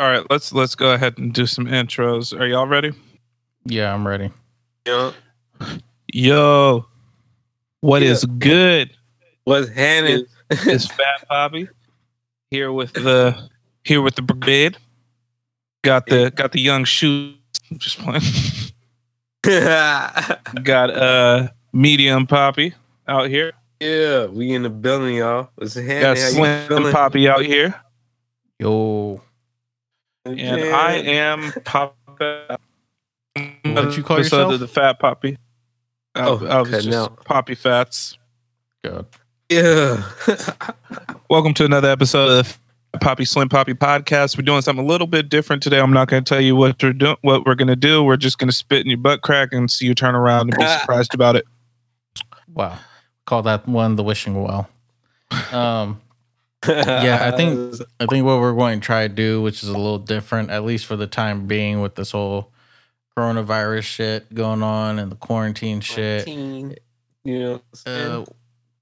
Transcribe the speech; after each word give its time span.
All 0.00 0.08
right, 0.08 0.24
let's 0.30 0.50
let's 0.54 0.74
go 0.74 0.94
ahead 0.94 1.18
and 1.18 1.30
do 1.34 1.44
some 1.44 1.66
intros. 1.66 2.32
Are 2.38 2.46
y'all 2.46 2.66
ready? 2.66 2.92
Yeah, 3.66 3.92
I'm 3.92 4.06
ready. 4.08 4.30
Yeah. 4.86 5.12
Yo, 6.10 6.86
what 7.82 8.00
Yeah. 8.00 8.12
is 8.12 8.24
good? 8.24 8.96
What's 9.44 9.68
happening? 9.68 10.24
It's 10.48 10.86
Fat 10.86 11.28
Poppy 11.28 11.68
here 12.50 12.72
with 12.72 12.94
the 12.94 13.50
here 13.84 14.00
with 14.00 14.14
the 14.14 14.22
brigade. 14.22 14.78
Got 15.82 16.06
the 16.06 16.30
got 16.34 16.52
the 16.52 16.60
young 16.60 16.84
shoes. 16.84 17.34
I'm 17.70 17.76
just 17.76 17.98
playing. 17.98 18.22
yeah, 19.46 20.36
Got 20.62 20.96
uh 20.96 21.48
medium 21.74 22.26
Poppy 22.26 22.72
out 23.06 23.28
here. 23.28 23.52
Yeah, 23.80 24.26
we 24.26 24.52
in 24.54 24.62
the 24.62 24.70
building, 24.70 25.16
y'all. 25.16 25.50
What's 25.56 25.74
happening? 25.74 26.00
Got 26.00 26.18
How 26.18 26.30
Slim? 26.30 26.90
Poppy 26.90 27.28
out 27.28 27.44
here. 27.44 27.74
Yo, 28.58 29.20
And 30.26 30.60
I 30.74 30.92
am 30.96 31.50
Pop. 31.64 31.96
What'd 32.18 33.96
you 33.96 34.02
call 34.02 34.18
Episode 34.18 34.18
yourself? 34.18 34.52
of 34.54 34.60
the 34.60 34.68
Fat 34.68 34.98
Poppy. 34.98 35.38
I, 36.14 36.26
Oh, 36.26 36.46
I 36.46 36.60
was 36.60 36.70
cutting 36.70 36.90
just 36.90 36.98
out. 37.10 37.24
Poppy 37.24 37.54
Fats. 37.54 38.18
God. 38.84 39.06
Yeah. 39.48 40.02
Welcome 41.30 41.54
to 41.54 41.64
another 41.64 41.88
episode 41.88 42.30
of 42.40 42.58
the 42.92 42.98
Poppy 42.98 43.24
Slim 43.24 43.48
Poppy 43.48 43.72
podcast. 43.72 44.36
We're 44.36 44.42
doing 44.44 44.60
something 44.60 44.84
a 44.84 44.88
little 44.88 45.06
bit 45.06 45.30
different 45.30 45.62
today. 45.62 45.80
I'm 45.80 45.92
not 45.92 46.08
going 46.08 46.22
to 46.22 46.28
tell 46.28 46.40
you 46.42 46.54
what 46.54 46.82
we're 46.82 46.92
doing. 46.92 47.16
What 47.22 47.46
we're 47.46 47.54
going 47.54 47.68
to 47.68 47.76
do. 47.76 48.02
We're 48.02 48.18
just 48.18 48.36
going 48.38 48.50
to 48.50 48.54
spit 48.54 48.80
in 48.84 48.88
your 48.90 48.98
butt 48.98 49.22
crack 49.22 49.52
and 49.52 49.70
see 49.70 49.86
you 49.86 49.94
turn 49.94 50.14
around 50.14 50.50
and 50.50 50.58
be 50.58 50.66
surprised 50.80 51.14
about 51.14 51.36
it. 51.36 51.46
Wow. 52.52 52.78
Call 53.24 53.40
that 53.44 53.66
one 53.66 53.96
the 53.96 54.02
wishing 54.04 54.42
well. 54.42 54.68
Um, 55.50 56.00
Yeah, 56.66 57.30
I 57.32 57.36
think- 57.36 57.74
I 58.00 58.06
think 58.06 58.24
what 58.26 58.40
we're 58.40 58.52
going 58.54 58.80
to 58.80 58.84
try 58.84 59.08
to 59.08 59.12
do, 59.14 59.40
which 59.42 59.62
is 59.62 59.68
a 59.68 59.76
little 59.76 59.98
different, 59.98 60.50
at 60.50 60.64
least 60.64 60.86
for 60.86 60.96
the 60.96 61.06
time 61.06 61.46
being, 61.46 61.80
with 61.80 61.94
this 61.94 62.10
whole 62.12 62.52
coronavirus 63.16 63.82
shit 63.82 64.34
going 64.34 64.62
on 64.62 64.98
and 64.98 65.10
the 65.10 65.16
quarantine 65.16 65.80
shit. 65.80 66.26
You 67.24 67.38
know, 67.38 67.60
Uh, 67.86 68.24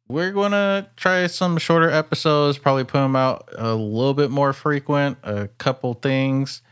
we're 0.09 0.31
gonna 0.33 0.89
try 0.97 1.27
some 1.27 1.59
shorter 1.59 1.91
episodes. 1.91 2.57
Probably 2.57 2.85
put 2.85 3.01
them 3.01 3.17
out 3.17 3.49
a 3.57 3.75
little 3.75 4.15
bit 4.15 4.31
more 4.31 4.53
frequent. 4.53 5.19
A 5.23 5.49
couple 5.59 5.95
things. 5.95 6.63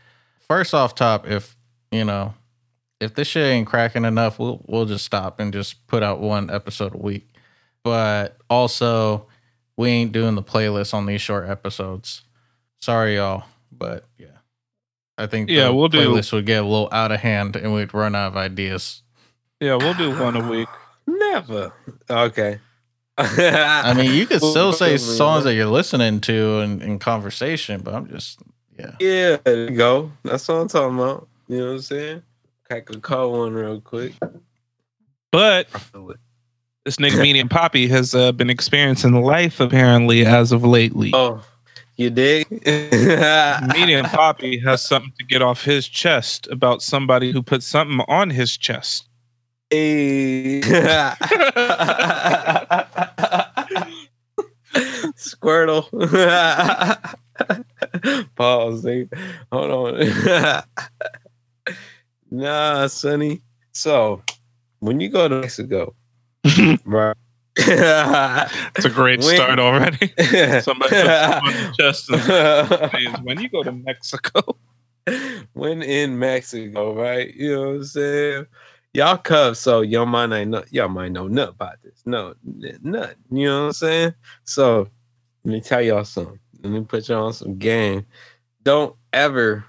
First 0.47 0.73
off, 0.73 0.95
top, 0.95 1.27
if 1.27 1.55
you 1.91 2.03
know, 2.05 2.33
if 2.99 3.13
this 3.15 3.27
shit 3.27 3.43
ain't 3.45 3.67
cracking 3.67 4.05
enough, 4.05 4.39
we'll 4.39 4.63
we'll 4.67 4.85
just 4.85 5.05
stop 5.05 5.39
and 5.39 5.51
just 5.53 5.85
put 5.87 6.01
out 6.03 6.19
one 6.19 6.49
episode 6.49 6.95
a 6.95 6.97
week. 6.97 7.27
But 7.83 8.37
also, 8.49 9.27
we 9.77 9.89
ain't 9.89 10.11
doing 10.11 10.35
the 10.35 10.43
playlist 10.43 10.93
on 10.93 11.05
these 11.05 11.21
short 11.21 11.47
episodes. 11.49 12.23
Sorry, 12.81 13.15
y'all, 13.15 13.43
but 13.71 14.05
yeah, 14.17 14.27
I 15.17 15.27
think 15.27 15.49
Yeah, 15.49 15.65
the 15.65 15.73
we'll 15.73 15.87
do- 15.87 15.99
playlist 15.99 16.33
would 16.33 16.45
get 16.45 16.63
a 16.63 16.67
little 16.67 16.89
out 16.91 17.11
of 17.11 17.19
hand 17.21 17.55
and 17.55 17.73
we'd 17.73 17.93
run 17.93 18.15
out 18.15 18.27
of 18.29 18.37
ideas. 18.37 19.03
Yeah, 19.59 19.75
we'll 19.75 19.93
do 19.93 20.11
one 20.19 20.35
a 20.35 20.47
week. 20.49 20.67
never. 21.07 21.73
Okay. 22.09 22.59
I 23.17 23.93
mean, 23.95 24.13
you 24.13 24.27
could 24.27 24.41
still 24.43 24.73
say 24.73 24.97
songs 24.97 25.43
that 25.45 25.55
you're 25.55 25.65
listening 25.65 26.21
to 26.21 26.59
in, 26.59 26.81
in 26.83 26.99
conversation, 26.99 27.81
but 27.81 27.95
I'm 27.95 28.07
just, 28.07 28.39
yeah. 28.77 28.91
Yeah, 28.99 29.37
there 29.43 29.69
you 29.69 29.75
go. 29.75 30.11
That's 30.23 30.47
what 30.47 30.55
I'm 30.55 30.67
talking 30.67 30.99
about. 30.99 31.27
You 31.47 31.57
know 31.59 31.65
what 31.67 31.71
I'm 31.71 31.81
saying? 31.81 32.23
Crack 32.65 32.89
a 32.91 32.99
cold 32.99 33.37
one 33.39 33.53
real 33.53 33.81
quick. 33.81 34.13
But 35.31 35.67
I 35.73 35.79
feel 35.79 36.11
it. 36.11 36.19
This 36.87 36.95
nigga 36.95 37.21
Medium 37.21 37.49
Poppy 37.49 37.89
has 37.89 38.15
uh, 38.15 38.31
been 38.31 38.49
experiencing 38.49 39.21
life 39.21 39.59
apparently 39.59 40.25
as 40.25 40.53
of 40.53 40.63
lately. 40.63 41.11
Oh, 41.13 41.43
you 41.97 42.09
dig? 42.09 42.49
Medium 43.73 44.05
Poppy 44.05 44.57
has 44.59 44.87
something 44.87 45.11
to 45.19 45.25
get 45.25 45.41
off 45.41 45.65
his 45.65 45.89
chest 45.89 46.47
about 46.49 46.81
somebody 46.81 47.33
who 47.33 47.43
put 47.43 47.61
something 47.61 47.99
on 48.07 48.29
his 48.29 48.55
chest. 48.55 49.09
Hey. 49.69 50.61
Squirtle. 55.17 55.89
Pause. 58.37 59.07
Hold 59.51 59.71
on. 59.71 60.63
nah, 62.31 62.87
Sonny. 62.87 63.41
So, 63.73 64.23
when 64.79 65.01
you 65.01 65.09
go 65.09 65.27
to 65.27 65.41
Mexico, 65.41 65.93
right? 66.85 67.15
It's 67.59 68.85
a 68.85 68.89
great 68.89 69.19
When- 69.19 69.35
start 69.35 69.59
already. 69.59 70.13
Somebody 70.61 70.89
put 70.95 71.05
something 71.05 71.53
on 71.53 71.61
your 71.63 71.71
chest 71.73 72.09
and 72.09 72.21
says, 72.21 73.21
when 73.23 73.39
you 73.41 73.49
go 73.49 73.63
to 73.63 73.71
Mexico. 73.71 74.57
when 75.53 75.81
in 75.81 76.19
Mexico, 76.19 76.93
right? 76.95 77.33
You 77.33 77.55
know 77.55 77.61
what 77.61 77.75
I'm 77.75 77.83
saying? 77.85 78.45
Y'all 78.93 79.17
cubs, 79.17 79.59
so 79.59 79.81
y'all 79.81 80.05
might 80.05 80.27
not 80.27 80.47
know, 80.47 80.63
y'all 80.71 80.89
might 80.89 81.11
know 81.11 81.27
nothing 81.27 81.53
about 81.55 81.81
this. 81.83 82.01
No, 82.05 82.33
nothing. 82.43 83.15
You 83.31 83.45
know 83.47 83.59
what 83.61 83.65
I'm 83.67 83.73
saying? 83.73 84.13
So 84.43 84.87
let 85.43 85.51
me 85.53 85.61
tell 85.61 85.81
y'all 85.81 86.03
something. 86.03 86.39
Let 86.61 86.71
me 86.71 86.81
put 86.81 87.07
y'all 87.07 87.27
on 87.27 87.33
some 87.33 87.57
game. 87.57 88.05
Don't 88.63 88.95
ever. 89.13 89.65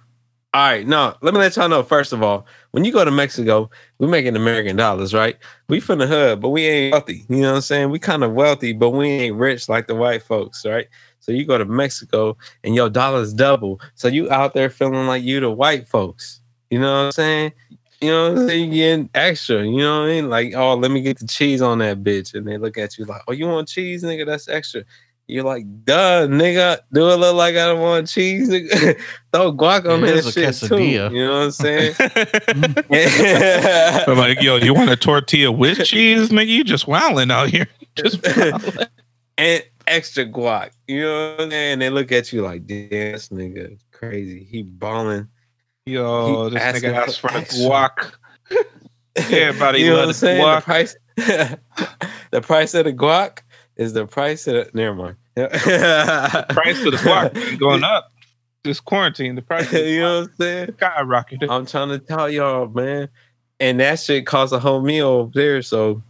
All 0.54 0.62
right, 0.62 0.86
no, 0.86 1.14
let 1.20 1.34
me 1.34 1.40
let 1.40 1.54
y'all 1.56 1.68
know. 1.68 1.82
First 1.82 2.14
of 2.14 2.22
all, 2.22 2.46
when 2.70 2.82
you 2.82 2.90
go 2.90 3.04
to 3.04 3.10
Mexico, 3.10 3.68
we 3.98 4.06
making 4.06 4.34
American 4.34 4.76
dollars, 4.76 5.12
right? 5.12 5.36
We 5.68 5.78
from 5.78 5.98
the 5.98 6.06
hood, 6.06 6.40
but 6.40 6.48
we 6.48 6.64
ain't 6.64 6.92
wealthy. 6.92 7.26
You 7.28 7.42
know 7.42 7.50
what 7.50 7.56
I'm 7.56 7.60
saying? 7.60 7.90
We 7.90 7.98
kind 7.98 8.24
of 8.24 8.32
wealthy, 8.32 8.72
but 8.72 8.90
we 8.90 9.08
ain't 9.08 9.36
rich 9.36 9.68
like 9.68 9.88
the 9.88 9.94
white 9.94 10.22
folks, 10.22 10.64
right? 10.64 10.88
So 11.20 11.32
you 11.32 11.44
go 11.44 11.58
to 11.58 11.66
Mexico 11.66 12.34
and 12.64 12.74
your 12.74 12.88
dollars 12.88 13.34
double. 13.34 13.78
So 13.94 14.08
you 14.08 14.30
out 14.30 14.54
there 14.54 14.70
feeling 14.70 15.06
like 15.06 15.22
you 15.22 15.38
the 15.38 15.50
white 15.50 15.86
folks. 15.86 16.40
You 16.70 16.80
know 16.80 16.92
what 16.92 17.06
I'm 17.06 17.12
saying? 17.12 17.52
You 18.00 18.10
know 18.10 18.30
what 18.30 18.38
I'm 18.38 18.48
saying? 18.48 18.72
You 18.72 18.74
getting 18.74 19.10
extra. 19.14 19.66
You 19.66 19.78
know 19.78 20.00
what 20.00 20.08
I 20.08 20.12
mean? 20.12 20.30
Like, 20.30 20.54
oh, 20.54 20.74
let 20.76 20.90
me 20.90 21.02
get 21.02 21.18
the 21.18 21.26
cheese 21.26 21.60
on 21.60 21.78
that 21.78 22.02
bitch. 22.02 22.32
And 22.32 22.48
they 22.48 22.56
look 22.56 22.78
at 22.78 22.96
you 22.96 23.04
like, 23.04 23.20
oh, 23.28 23.32
you 23.32 23.46
want 23.46 23.68
cheese, 23.68 24.02
nigga? 24.02 24.24
That's 24.24 24.48
extra. 24.48 24.84
You're 25.30 25.44
like, 25.44 25.66
duh, 25.84 26.26
nigga. 26.26 26.78
Do 26.90 27.10
it 27.10 27.16
look 27.16 27.36
like 27.36 27.54
I 27.54 27.66
don't 27.66 27.82
want 27.82 28.08
cheese? 28.08 28.48
Throw 29.32 29.52
guac 29.52 29.84
on 29.86 30.02
It 30.02 30.06
that 30.06 30.16
is 30.16 30.26
a 30.26 30.32
shit 30.32 30.54
too. 30.54 30.68
quesadilla. 30.74 31.12
You 31.12 31.26
know 31.26 31.32
what 31.32 31.44
I'm 31.44 31.50
saying? 31.50 31.94
I'm 34.08 34.16
like, 34.16 34.40
yo, 34.40 34.56
you 34.56 34.72
want 34.72 34.88
a 34.88 34.96
tortilla 34.96 35.52
with 35.52 35.84
cheese, 35.84 36.30
nigga? 36.30 36.46
You 36.48 36.64
just 36.64 36.88
wilding 36.88 37.30
out 37.30 37.50
here. 37.50 37.68
Just 37.94 38.26
wilding. 38.26 38.86
and 39.36 39.62
extra 39.86 40.24
guac. 40.24 40.70
You 40.86 41.02
know 41.02 41.32
what 41.32 41.42
I'm 41.42 41.50
saying? 41.50 41.72
And 41.74 41.82
they 41.82 41.90
look 41.90 42.10
at 42.10 42.32
you 42.32 42.40
like, 42.40 42.66
damn, 42.66 42.88
this 42.88 43.28
nigga 43.28 43.78
crazy. 43.92 44.44
He 44.44 44.62
balling. 44.62 45.28
Yo, 45.84 46.44
He 46.44 46.50
this 46.54 46.62
asking 46.62 46.92
nigga 46.92 47.06
asked 47.06 47.20
for 47.20 47.28
for 47.28 47.40
the 47.40 47.46
guac. 47.46 48.14
Everybody 49.16 49.80
you 49.80 49.90
know 49.90 49.98
what 49.98 50.08
I'm 50.08 50.14
saying? 50.14 50.42
guac. 50.42 50.94
The 51.16 51.24
price, 51.26 51.58
the 52.30 52.40
price 52.40 52.72
of 52.72 52.84
the 52.86 52.94
guac 52.94 53.40
is 53.78 53.92
the 53.92 54.06
price 54.06 54.46
of 54.46 54.54
the. 54.54 54.70
Never 54.74 54.94
mind. 54.94 55.16
The 55.36 56.46
price 56.50 56.84
of 56.84 56.92
the 56.92 57.30
been 57.32 57.58
going 57.58 57.84
up. 57.84 58.10
This 58.64 58.80
quarantine, 58.80 59.36
the 59.36 59.42
price 59.42 59.70
the 59.70 59.80
you 59.88 60.00
know 60.00 60.20
what 60.20 60.30
I'm 60.30 60.34
saying? 60.40 60.66
skyrocketed. 60.72 61.48
I'm 61.48 61.64
trying 61.64 61.90
to 61.90 62.00
tell 62.00 62.28
y'all, 62.28 62.66
man. 62.66 63.08
And 63.60 63.78
that 63.80 64.00
shit 64.00 64.26
costs 64.26 64.52
a 64.52 64.58
whole 64.58 64.82
meal 64.82 65.06
over 65.06 65.30
there. 65.32 65.62
So, 65.62 66.02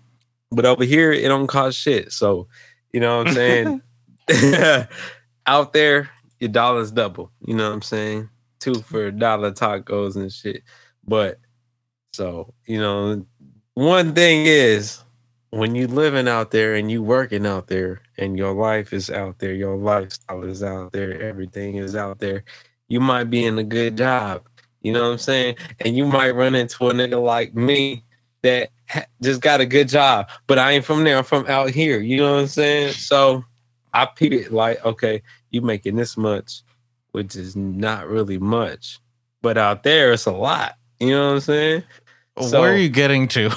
but 0.50 0.64
over 0.64 0.84
here, 0.84 1.12
it 1.12 1.28
don't 1.28 1.46
cost 1.46 1.78
shit. 1.78 2.10
So, 2.10 2.48
you 2.92 3.00
know 3.00 3.18
what 3.18 3.28
I'm 3.28 3.34
saying? 3.34 3.82
Out 5.46 5.74
there, 5.74 6.10
your 6.40 6.48
dollar's 6.48 6.90
double. 6.90 7.30
You 7.44 7.54
know 7.54 7.68
what 7.68 7.74
I'm 7.74 7.82
saying? 7.82 8.30
Two 8.60 8.76
for 8.76 9.06
a 9.06 9.12
dollar 9.12 9.52
tacos 9.52 10.16
and 10.16 10.32
shit. 10.32 10.62
But 11.06 11.38
so, 12.14 12.54
you 12.66 12.80
know, 12.80 13.26
one 13.74 14.14
thing 14.14 14.46
is 14.46 15.02
when 15.50 15.74
you 15.74 15.86
living 15.86 16.28
out 16.28 16.50
there 16.50 16.74
and 16.74 16.90
you 16.90 17.02
working 17.02 17.46
out 17.46 17.68
there 17.68 18.02
and 18.18 18.36
your 18.36 18.52
life 18.52 18.92
is 18.92 19.10
out 19.10 19.38
there, 19.38 19.54
your 19.54 19.76
lifestyle 19.76 20.44
is 20.44 20.62
out 20.62 20.92
there, 20.92 21.20
everything 21.22 21.76
is 21.76 21.96
out 21.96 22.18
there, 22.18 22.44
you 22.88 23.00
might 23.00 23.24
be 23.24 23.44
in 23.44 23.58
a 23.58 23.64
good 23.64 23.96
job. 23.96 24.46
You 24.82 24.92
know 24.92 25.02
what 25.02 25.12
I'm 25.12 25.18
saying? 25.18 25.56
And 25.80 25.96
you 25.96 26.06
might 26.06 26.30
run 26.30 26.54
into 26.54 26.88
a 26.88 26.92
nigga 26.92 27.22
like 27.22 27.54
me 27.54 28.04
that 28.42 28.70
just 29.22 29.40
got 29.40 29.60
a 29.60 29.66
good 29.66 29.88
job, 29.88 30.28
but 30.46 30.58
I 30.58 30.72
ain't 30.72 30.84
from 30.84 31.04
there. 31.04 31.18
I'm 31.18 31.24
from 31.24 31.46
out 31.46 31.70
here. 31.70 31.98
You 32.00 32.18
know 32.18 32.34
what 32.34 32.40
I'm 32.42 32.46
saying? 32.46 32.92
So 32.92 33.44
I 33.92 34.06
peep 34.06 34.32
it 34.32 34.52
like, 34.52 34.84
okay, 34.84 35.22
you 35.50 35.62
making 35.62 35.96
this 35.96 36.16
much, 36.16 36.62
which 37.12 37.34
is 37.36 37.56
not 37.56 38.06
really 38.06 38.38
much, 38.38 39.00
but 39.42 39.58
out 39.58 39.82
there 39.82 40.12
it's 40.12 40.26
a 40.26 40.32
lot. 40.32 40.74
You 41.00 41.10
know 41.10 41.26
what 41.28 41.34
I'm 41.34 41.40
saying? 41.40 41.82
So- 42.40 42.60
Where 42.60 42.72
are 42.74 42.76
you 42.76 42.88
getting 42.90 43.26
to? 43.28 43.50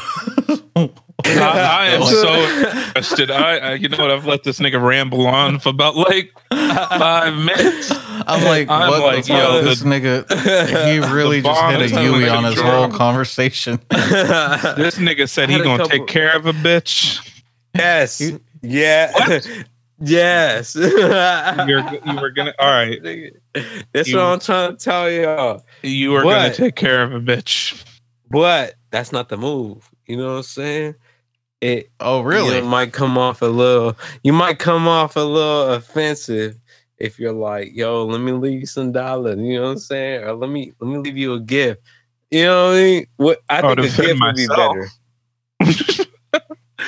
I, 1.26 1.60
I 1.82 1.88
am 1.96 2.04
so 2.04 2.34
interested. 2.34 3.32
I, 3.32 3.58
I, 3.58 3.74
you 3.76 3.90
know 3.90 3.98
what? 3.98 4.12
I've 4.12 4.26
let 4.26 4.44
this 4.44 4.60
nigga 4.60 4.82
ramble 4.82 5.26
on 5.28 5.60
for 5.60 5.70
about 5.70 5.96
like 5.96 6.32
five 6.52 7.36
minutes. 7.36 7.92
I'm 8.28 8.44
like, 8.46 8.70
I'm 8.70 8.90
what 8.90 9.02
like, 9.02 9.26
the 9.26 9.34
yo, 9.34 9.40
fuck? 9.56 9.64
This 9.64 9.84
nigga, 9.84 10.86
he 10.86 11.00
really 11.14 11.42
just 11.42 11.62
hit 11.64 11.82
a 11.82 11.90
coming 11.96 12.14
Yui 12.22 12.30
on 12.30 12.44
his 12.46 12.60
whole 12.60 12.90
conversation. 12.90 13.80
This 13.92 14.98
nigga 14.98 15.28
said 15.30 15.50
he 15.50 15.58
gonna 15.58 15.78
couple- 15.84 15.90
take 15.90 16.08
care 16.08 16.36
of 16.36 16.46
a 16.46 16.54
bitch. 16.54 17.20
yes. 17.76 18.22
You- 18.22 18.40
yeah. 18.62 19.40
Yes. 20.00 20.76
You're, 20.76 20.88
you 22.06 22.16
were 22.20 22.32
gonna. 22.32 22.54
All 22.60 22.70
right. 22.70 23.00
That's 23.94 24.10
You- 24.10 24.18
what 24.18 24.24
I'm 24.26 24.40
trying 24.40 24.78
to 24.78 24.84
tell 24.84 25.10
y'all. 25.12 25.64
You 25.84 26.12
were 26.12 26.24
gonna 26.24 26.54
take 26.54 26.76
care 26.76 27.04
of 27.04 27.14
a 27.14 27.20
bitch. 27.20 27.84
But 28.30 28.76
that's 28.92 29.12
not 29.12 29.30
the 29.30 29.38
move. 29.38 29.90
You 30.08 30.18
know 30.18 30.32
what 30.32 30.38
I'm 30.38 30.44
saying? 30.44 30.96
It 31.62 31.92
Oh, 32.00 32.22
really? 32.22 32.58
You 32.58 32.64
might 32.66 32.92
come 32.92 33.18
off 33.18 33.42
a 33.42 33.46
little. 33.46 33.96
You 34.24 34.34
might 34.34 34.58
come 34.60 34.88
off 34.88 35.16
a 35.16 35.20
little 35.22 35.74
offensive 35.74 36.58
if 36.98 37.20
you're 37.20 37.32
like, 37.34 37.70
"Yo, 37.76 38.06
let 38.06 38.20
me 38.22 38.32
leave 38.32 38.60
you 38.62 38.66
some 38.66 38.92
dollars." 38.92 39.38
You 39.40 39.58
know 39.60 39.64
what 39.66 39.72
I'm 39.72 39.78
saying? 39.78 40.24
Or 40.24 40.34
let 40.34 40.50
me 40.50 40.74
let 40.80 40.90
me 40.90 40.98
leave 40.98 41.18
you 41.18 41.34
a 41.34 41.40
gift. 41.40 41.82
You 42.32 42.46
know 42.46 42.66
what 42.66 42.74
I 42.74 42.82
mean? 42.82 43.06
What 43.18 43.40
I 43.50 43.62
Oh, 43.62 43.76
think 43.76 43.80
a 44.00 44.02
gift 44.02 44.20
would 44.22 44.36
be 44.36 44.48
better. 44.48 44.90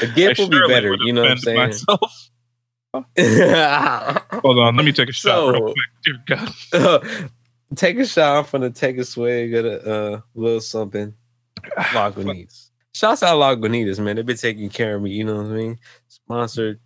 A 0.02 0.08
gift 0.16 0.40
would 0.40 0.50
be 0.52 0.62
better. 0.68 0.96
You 1.02 1.14
know 1.14 1.22
what 1.22 1.32
I'm 1.32 1.38
saying? 1.38 1.58
myself. 1.58 2.30
Hold 4.42 4.60
on, 4.60 4.76
let 4.76 4.86
me 4.86 4.92
take 4.92 5.10
a 5.10 5.14
shot 5.14 5.54
real 5.54 5.68
So- 5.68 5.74
quick. 5.74 6.28
Dear 6.28 6.38
God. 6.72 7.30
take 7.76 7.98
a 8.00 8.06
shot. 8.06 8.46
I'm 8.46 8.52
gonna 8.52 8.70
take 8.72 8.98
a 8.98 9.06
swig 9.06 9.54
of 9.54 9.66
a 9.66 9.92
uh, 10.16 10.22
little 10.36 10.62
something. 10.62 11.14
Lagunitas. 11.78 12.70
Shouts 12.94 13.24
out 13.24 13.38
Lagunitas, 13.38 14.00
man. 14.00 14.16
They've 14.16 14.26
been 14.26 14.38
taking 14.38 14.70
care 14.70 14.96
of 14.96 15.02
me. 15.02 15.12
You 15.12 15.24
know 15.24 15.38
what 15.38 15.46
I 15.48 15.50
mean? 15.50 15.80
Sponsored. 16.08 16.80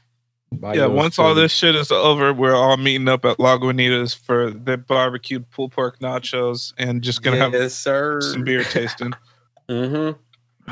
By 0.54 0.75
Yeah, 0.75 0.86
once 0.86 1.19
all 1.19 1.36
this 1.36 1.51
shit 1.51 1.75
is 1.75 1.92
over, 1.92 2.33
we're 2.33 2.56
all 2.56 2.77
meeting 2.77 3.09
up 3.09 3.25
at 3.25 3.38
Lagunitas 3.38 4.18
for 4.18 4.50
the 4.50 4.77
barbecued 4.77 5.50
pulled 5.51 5.74
pork 5.74 6.00
nachos 6.00 6.74
and 6.77 7.01
just 7.01 7.21
gonna 7.21 7.38
have 7.38 7.71
sir. 7.71 8.21
some 8.21 8.44
beer 8.44 8.63
tasting. 8.63 9.13
Mm-hmm. 9.69 10.18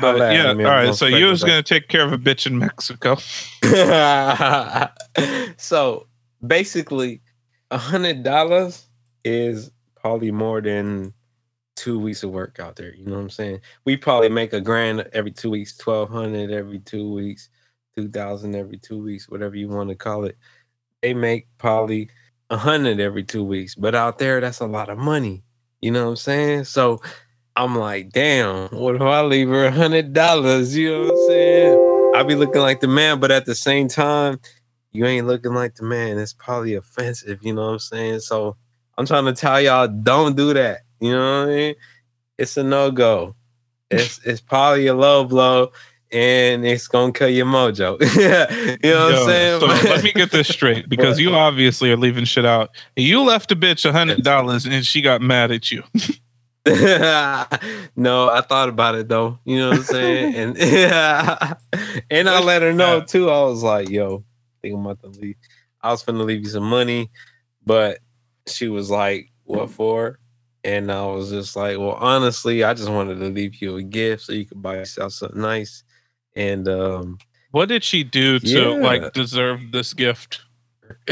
Holla 0.00 0.28
at 0.28 0.34
yeah, 0.34 0.48
all 0.48 0.54
right. 0.54 0.94
So 0.94 1.04
you 1.04 1.26
was 1.26 1.44
gonna 1.44 1.62
take 1.62 1.88
care 1.88 2.02
of 2.02 2.14
a 2.14 2.18
bitch 2.18 2.46
in 2.46 2.56
Mexico. 2.58 3.16
so 5.58 6.06
basically, 6.46 7.20
a 7.70 7.76
hundred 7.76 8.22
dollars 8.22 8.86
is 9.22 9.70
probably 9.96 10.30
more 10.30 10.62
than 10.62 11.12
two 11.76 11.98
weeks 11.98 12.22
of 12.22 12.30
work 12.30 12.58
out 12.60 12.76
there. 12.76 12.94
You 12.94 13.06
know 13.06 13.16
what 13.16 13.22
I'm 13.22 13.30
saying? 13.30 13.60
We 13.84 13.96
probably 13.96 14.30
make 14.30 14.52
a 14.52 14.60
grand 14.60 15.08
every 15.12 15.32
two 15.32 15.50
weeks, 15.50 15.76
twelve 15.76 16.10
hundred 16.10 16.50
every 16.50 16.80
two 16.80 17.12
weeks, 17.12 17.50
two 17.96 18.08
thousand 18.10 18.56
every 18.56 18.78
two 18.78 19.02
weeks, 19.02 19.28
whatever 19.28 19.56
you 19.56 19.68
want 19.68 19.90
to 19.90 19.96
call 19.96 20.24
it. 20.24 20.36
They 21.02 21.14
make 21.14 21.48
probably 21.58 22.10
a 22.50 22.56
hundred 22.56 23.00
every 23.00 23.24
two 23.24 23.44
weeks, 23.44 23.74
but 23.74 23.94
out 23.94 24.18
there, 24.18 24.40
that's 24.40 24.60
a 24.60 24.66
lot 24.66 24.88
of 24.88 24.98
money. 24.98 25.44
You 25.80 25.92
know 25.92 26.04
what 26.04 26.10
I'm 26.10 26.16
saying? 26.16 26.64
So 26.64 27.00
I'm 27.56 27.76
like, 27.76 28.10
damn, 28.10 28.68
what 28.70 28.96
if 28.96 29.02
I 29.02 29.22
leave 29.22 29.48
her 29.48 29.66
a 29.66 29.70
hundred 29.72 30.12
dollars? 30.12 30.76
You 30.76 30.92
know 30.92 31.00
what 31.02 31.10
I'm 31.10 31.16
saying? 31.16 31.80
I 32.12 32.22
be 32.22 32.34
looking 32.34 32.62
like 32.62 32.80
the 32.80 32.88
man, 32.88 33.20
but 33.20 33.30
at 33.30 33.46
the 33.46 33.54
same 33.54 33.88
time, 33.88 34.40
you 34.92 35.04
ain't 35.06 35.26
looking 35.26 35.54
like 35.54 35.74
the 35.74 35.84
man. 35.84 36.18
It's 36.18 36.32
probably 36.32 36.74
offensive, 36.74 37.40
you 37.42 37.52
know 37.52 37.66
what 37.66 37.72
I'm 37.72 37.78
saying? 37.78 38.20
So 38.20 38.56
I'm 38.98 39.06
trying 39.06 39.26
to 39.26 39.34
tell 39.34 39.60
y'all, 39.60 39.88
don't 39.88 40.36
do 40.36 40.54
that. 40.54 40.80
You 41.00 41.12
know 41.12 41.40
what 41.40 41.48
I 41.48 41.54
mean? 41.54 41.74
It's 42.38 42.56
a 42.56 42.62
no-go. 42.62 43.34
It's 43.90 44.18
it's 44.24 44.40
probably 44.40 44.88
a 44.88 44.94
low 44.94 45.24
blow 45.24 45.70
and 46.12 46.66
it's 46.66 46.88
gonna 46.88 47.12
kill 47.12 47.28
your 47.28 47.46
mojo. 47.46 48.00
you 48.82 48.90
know 48.90 49.04
what 49.04 49.14
Yo, 49.14 49.20
I'm 49.20 49.26
saying? 49.26 49.60
So 49.60 49.66
let 49.66 50.04
me 50.04 50.12
get 50.12 50.30
this 50.30 50.48
straight 50.48 50.88
because 50.88 51.18
you 51.18 51.34
obviously 51.34 51.90
are 51.90 51.96
leaving 51.96 52.24
shit 52.24 52.44
out. 52.44 52.70
You 52.96 53.22
left 53.22 53.52
a 53.52 53.56
bitch 53.56 53.84
a 53.84 53.92
hundred 53.92 54.22
dollars 54.22 54.66
and 54.66 54.84
she 54.84 55.00
got 55.00 55.20
mad 55.20 55.50
at 55.50 55.70
you. 55.70 55.82
no, 56.66 58.30
I 58.30 58.40
thought 58.40 58.68
about 58.68 58.96
it 58.96 59.08
though. 59.08 59.38
You 59.44 59.58
know 59.58 59.70
what 59.70 59.78
I'm 59.78 59.84
saying? 59.84 60.34
And 60.34 60.58
and 62.10 62.28
I 62.28 62.40
let 62.40 62.62
her 62.62 62.72
know 62.72 63.02
too. 63.02 63.30
I 63.30 63.42
was 63.42 63.62
like, 63.62 63.88
"Yo, 63.88 64.24
I 64.24 64.56
think 64.62 64.74
I'm 64.74 64.86
about 64.86 65.00
to 65.02 65.20
leave. 65.20 65.36
I 65.80 65.90
was 65.90 66.02
finna 66.02 66.24
leave 66.24 66.42
you 66.42 66.48
some 66.48 66.68
money, 66.68 67.10
but 67.64 68.00
she 68.48 68.68
was 68.68 68.90
like, 68.90 69.30
"What 69.44 69.70
for?" 69.70 70.18
And 70.66 70.90
I 70.90 71.06
was 71.06 71.30
just 71.30 71.54
like, 71.56 71.78
"Well, 71.78 71.92
honestly, 71.92 72.64
I 72.64 72.74
just 72.74 72.88
wanted 72.90 73.20
to 73.20 73.26
leave 73.26 73.62
you 73.62 73.76
a 73.76 73.82
gift 73.82 74.24
so 74.24 74.32
you 74.32 74.44
could 74.44 74.60
buy 74.60 74.74
yourself 74.76 75.12
something 75.12 75.40
nice." 75.40 75.84
And 76.34 76.66
um, 76.68 77.18
What 77.52 77.68
did 77.68 77.84
she 77.84 78.02
do 78.04 78.38
to 78.40 78.46
Yeah. 78.48 78.68
like 78.70 79.12
deserve 79.14 79.60
this 79.72 79.94
gift? 79.94 80.40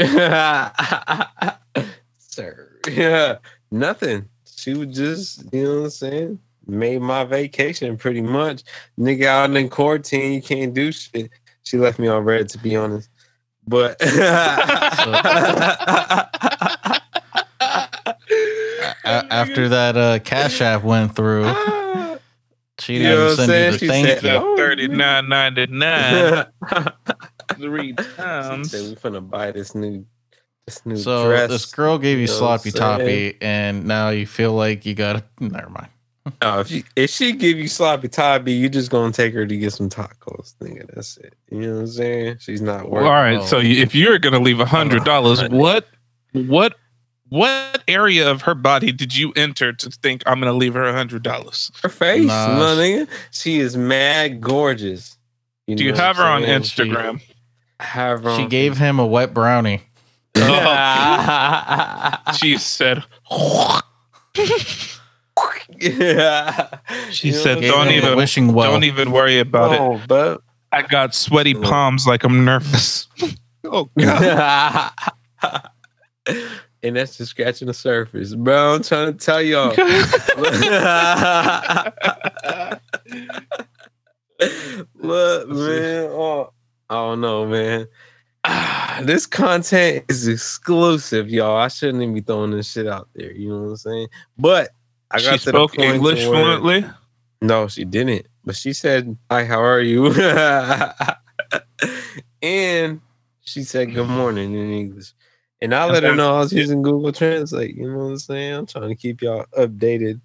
sir, 2.17 2.69
yeah, 2.91 3.37
nothing. 3.71 4.25
She 4.57 4.73
was 4.73 4.95
just, 4.95 5.53
you 5.53 5.63
know 5.63 5.75
what 5.77 5.83
I'm 5.85 5.89
saying? 5.91 6.39
Made 6.67 7.01
my 7.01 7.23
vacation 7.23 7.97
pretty 7.97 8.21
much. 8.21 8.63
Nigga 8.99 9.25
out 9.25 9.55
in 9.55 9.69
quarantine, 9.69 10.33
you 10.33 10.41
can't 10.41 10.73
do 10.73 10.91
shit. 10.91 11.29
She 11.63 11.77
left 11.77 11.99
me 11.99 12.07
on 12.07 12.23
red, 12.23 12.49
to 12.49 12.57
be 12.57 12.75
honest. 12.75 13.09
But 13.67 13.97
A- 19.23 19.33
after 19.33 19.69
that 19.69 19.95
uh, 19.97 20.19
Cash 20.19 20.61
App 20.61 20.83
went 20.83 21.15
through, 21.15 21.43
she 22.79 22.93
You 22.93 22.99
didn't 22.99 23.17
know 23.17 23.35
send 23.35 23.73
you 23.73 23.79
the 23.79 23.87
thank 23.87 24.07
said, 24.07 24.23
you. 24.23 24.29
"Oh, 24.31 24.57
Thirty 24.57 24.87
nine 24.87 25.29
ninety 25.29 25.67
nine 25.67 26.45
three 27.55 27.89
she 27.97 28.03
times. 28.17 28.71
said 28.71 28.81
we 28.89 28.95
finna 28.95 29.27
buy 29.29 29.51
this 29.51 29.75
new 29.75 30.05
this 30.65 30.85
new 30.85 30.97
So 30.97 31.27
dress. 31.27 31.49
this 31.49 31.65
girl 31.73 31.97
gave 31.97 32.17
you 32.17 32.21
you 32.23 32.27
know 32.27 32.33
sloppy 32.33 32.71
toppy, 32.71 33.37
and 33.41 33.85
now 33.85 34.09
you 34.09 34.25
feel 34.25 34.53
like 34.53 34.85
you 34.85 34.93
gotta. 34.95 35.23
Never 35.39 35.69
mind. 35.69 35.87
No, 36.41 36.59
if 36.61 36.67
she 36.69 36.83
if 36.95 37.11
she 37.11 37.33
give 37.33 37.57
you 37.59 37.67
sloppy 37.67 38.07
toppy, 38.07 38.51
you 38.53 38.67
just 38.67 38.89
gonna 38.89 39.13
take 39.13 39.33
her 39.35 39.45
to 39.45 39.57
get 39.57 39.73
some 39.73 39.89
tacos, 39.89 40.55
nigga. 40.57 40.89
That's 40.93 41.17
it. 41.17 41.35
You 41.51 41.59
know 41.61 41.73
what 41.75 41.79
I'm 41.81 41.87
saying? 41.87 42.37
She's 42.39 42.61
not 42.61 42.89
Well, 42.89 43.03
worth. 43.03 43.05
all 43.05 43.13
right. 43.13 43.37
Oh. 43.37 43.45
So 43.45 43.59
you- 43.59 43.81
if 43.83 43.93
you're 43.93 44.17
gonna 44.17 44.39
leave 44.39 44.59
a 44.59 44.65
hundred 44.65 45.03
dollars, 45.03 45.43
what, 45.49 45.85
what, 46.33 46.75
what 47.29 47.83
area 47.87 48.29
of 48.29 48.43
her 48.43 48.55
body 48.55 48.91
did 48.91 49.15
you 49.15 49.31
enter 49.35 49.73
to 49.73 49.89
think 49.89 50.23
I'm 50.25 50.39
gonna 50.39 50.53
leave 50.53 50.73
her 50.75 50.83
a 50.85 50.93
hundred 50.93 51.23
dollars? 51.23 51.71
her 51.83 51.89
face, 51.89 52.25
Nah, 52.25 52.47
my 52.59 52.73
she- 52.75 52.79
nigga. 52.79 53.07
She 53.31 53.59
is 53.59 53.75
mad 53.77 54.41
gorgeous. 54.41 55.17
Do 55.67 55.83
you 55.83 55.93
have 55.93 56.17
her 56.17 56.23
what 56.23 56.31
on 56.31 56.45
I'm 56.45 56.63
saying? 56.63 56.91
Instagram? 56.91 57.21
Have 57.79 58.23
her 58.23 58.35
She 58.37 58.43
on 58.43 58.49
gave 58.49 58.77
him 58.77 58.99
a 58.99 59.05
wet 59.05 59.33
brownie. 59.33 59.81
She 62.37 62.57
said. 62.57 63.03
yeah. 65.79 66.67
She 67.11 67.27
You 67.29 67.33
said, 67.33 67.57
what 67.57 67.57
I'm 67.57 67.61
Gave 67.61 67.71
"Don't 67.71 67.87
him 67.87 67.89
saying? 67.89 68.03
a 68.03 68.05
even- 68.07 68.17
wishing 68.17 68.53
well. 68.53 68.71
Don't 68.71 68.83
even 68.83 69.11
worry 69.11 69.39
about 69.39 69.73
it. 70.01 70.07
But 70.07 70.41
I 70.71 70.81
got 70.83 71.13
sweaty 71.15 71.53
palms 71.53 72.05
like 72.07 72.23
I'm 72.23 72.45
nervous. 72.45 73.07
oh 73.63 73.89
god. 73.97 74.91
And 76.85 76.95
that's 76.95 77.17
just 77.17 77.31
scratching 77.31 77.67
the 77.67 77.73
surface, 77.73 78.35
bro. 78.35 78.75
I'm 78.75 78.83
trying 78.83 79.11
to 79.11 79.17
tell 79.25 79.41
y'all. 79.41 79.69
Look, 84.95 85.49
man. 85.49 86.07
Oh, 86.11 86.51
I 86.89 86.93
don't 86.95 87.21
know, 87.21 87.45
man. 87.45 87.87
Ah, 88.43 88.99
this 89.03 89.25
content 89.25 90.05
is 90.07 90.27
exclusive, 90.27 91.29
y'all. 91.29 91.57
I 91.57 91.67
shouldn't 91.67 92.03
even 92.03 92.13
be 92.13 92.21
throwing 92.21 92.51
this 92.51 92.71
shit 92.71 92.87
out 92.87 93.07
there. 93.15 93.31
You 93.31 93.49
know 93.49 93.61
what 93.61 93.69
I'm 93.69 93.77
saying? 93.77 94.07
But 94.37 94.69
I 95.09 95.21
got 95.21 95.39
she 95.39 95.45
to 95.45 95.49
spoke 95.49 95.71
the 95.71 95.77
point 95.77 95.95
English 95.95 96.27
where- 96.27 96.59
fluently. 96.59 96.85
No, 97.41 97.67
she 97.67 97.85
didn't. 97.85 98.27
But 98.43 98.55
she 98.55 98.73
said, 98.73 99.17
"Hi, 99.29 99.45
how 99.45 99.61
are 99.61 99.81
you?" 99.81 100.13
and 102.41 103.01
she 103.41 103.63
said, 103.63 103.93
"Good 103.93 104.07
morning" 104.07 104.53
in 104.53 104.71
English. 104.71 105.13
And 105.65 105.73
I 105.73 105.85
let 105.85 106.03
her 106.03 106.13
know 106.15 106.35
I 106.35 106.39
was 106.41 106.53
using 106.53 106.83
Google 106.83 107.11
Translate. 107.11 107.75
You 107.75 107.89
know 107.89 107.97
what 107.97 108.03
I'm 108.03 108.19
saying? 108.19 108.53
I'm 108.53 108.65
trying 108.67 108.89
to 108.89 108.95
keep 108.95 109.23
y'all 109.23 109.45
updated 109.57 110.21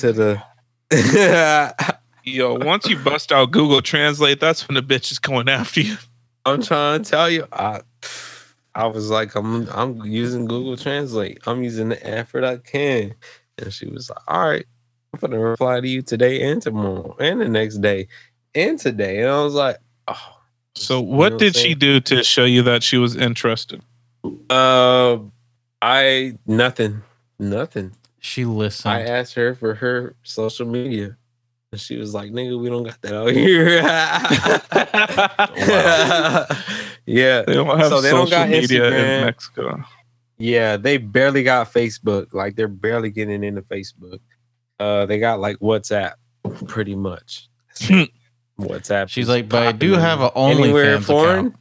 to 0.00 0.12
the. 0.12 0.42
Yo, 2.24 2.54
once 2.54 2.88
you 2.88 2.98
bust 2.98 3.30
out 3.30 3.52
Google 3.52 3.80
Translate, 3.80 4.40
that's 4.40 4.66
when 4.66 4.74
the 4.74 4.82
bitch 4.82 5.12
is 5.12 5.20
going 5.20 5.48
after 5.48 5.82
you. 5.82 5.96
I'm 6.44 6.60
trying 6.60 7.04
to 7.04 7.08
tell 7.08 7.30
you, 7.30 7.46
I, 7.52 7.82
I 8.74 8.86
was 8.88 9.08
like, 9.08 9.36
I'm, 9.36 9.68
I'm 9.68 10.04
using 10.04 10.46
Google 10.46 10.76
Translate. 10.76 11.38
I'm 11.46 11.62
using 11.62 11.90
the 11.90 12.04
effort 12.04 12.42
I 12.42 12.56
can. 12.56 13.14
And 13.58 13.72
she 13.72 13.86
was 13.86 14.10
like, 14.10 14.18
All 14.26 14.48
right, 14.48 14.66
I'm 15.14 15.20
gonna 15.20 15.38
reply 15.38 15.80
to 15.80 15.88
you 15.88 16.02
today 16.02 16.42
and 16.42 16.60
tomorrow 16.60 17.14
and 17.20 17.40
the 17.40 17.48
next 17.48 17.76
day 17.76 18.08
and 18.52 18.80
today. 18.80 19.20
And 19.22 19.30
I 19.30 19.44
was 19.44 19.54
like, 19.54 19.76
Oh. 20.08 20.32
So, 20.74 20.98
You 20.98 21.06
know 21.06 21.16
what 21.16 21.32
I'm 21.34 21.38
did 21.38 21.54
she 21.54 21.76
do 21.76 22.00
to 22.00 22.24
show 22.24 22.44
you 22.44 22.62
that 22.64 22.82
she 22.82 22.98
was 22.98 23.14
interested? 23.14 23.80
Uh, 24.50 25.18
I 25.82 26.38
nothing, 26.46 27.02
nothing. 27.38 27.92
She 28.20 28.44
listened. 28.44 28.92
I 28.94 29.02
asked 29.02 29.34
her 29.34 29.54
for 29.54 29.74
her 29.74 30.14
social 30.22 30.66
media, 30.66 31.16
and 31.72 31.80
she 31.80 31.96
was 31.96 32.12
like, 32.14 32.30
"Nigga, 32.32 32.58
we 32.60 32.68
don't 32.68 32.84
got 32.84 33.00
that 33.02 33.14
out 33.14 33.30
here." 33.32 33.66
yeah, 37.06 37.42
They 37.46 37.54
don't 37.54 37.78
have 37.78 37.88
So 37.88 38.00
they 38.00 38.10
social 38.10 38.26
don't 38.26 38.30
got 38.30 38.48
media 38.48 38.80
Instagram. 38.82 39.18
in 39.20 39.24
Mexico. 39.26 39.84
yeah, 40.38 40.76
they 40.76 40.98
barely 40.98 41.42
got 41.42 41.72
Facebook. 41.72 42.32
Like 42.34 42.56
they're 42.56 42.68
barely 42.68 43.10
getting 43.10 43.44
into 43.44 43.62
Facebook. 43.62 44.20
Uh, 44.80 45.06
they 45.06 45.18
got 45.18 45.40
like 45.40 45.58
WhatsApp, 45.58 46.14
pretty 46.66 46.94
much. 46.96 47.48
WhatsApp. 48.60 49.08
She's 49.08 49.28
like, 49.28 49.48
but 49.48 49.66
I 49.66 49.72
do 49.72 49.92
have 49.92 50.20
an 50.20 50.30
anywhere 50.34 50.98
OnlyFans 50.98 51.04
account. 51.04 51.56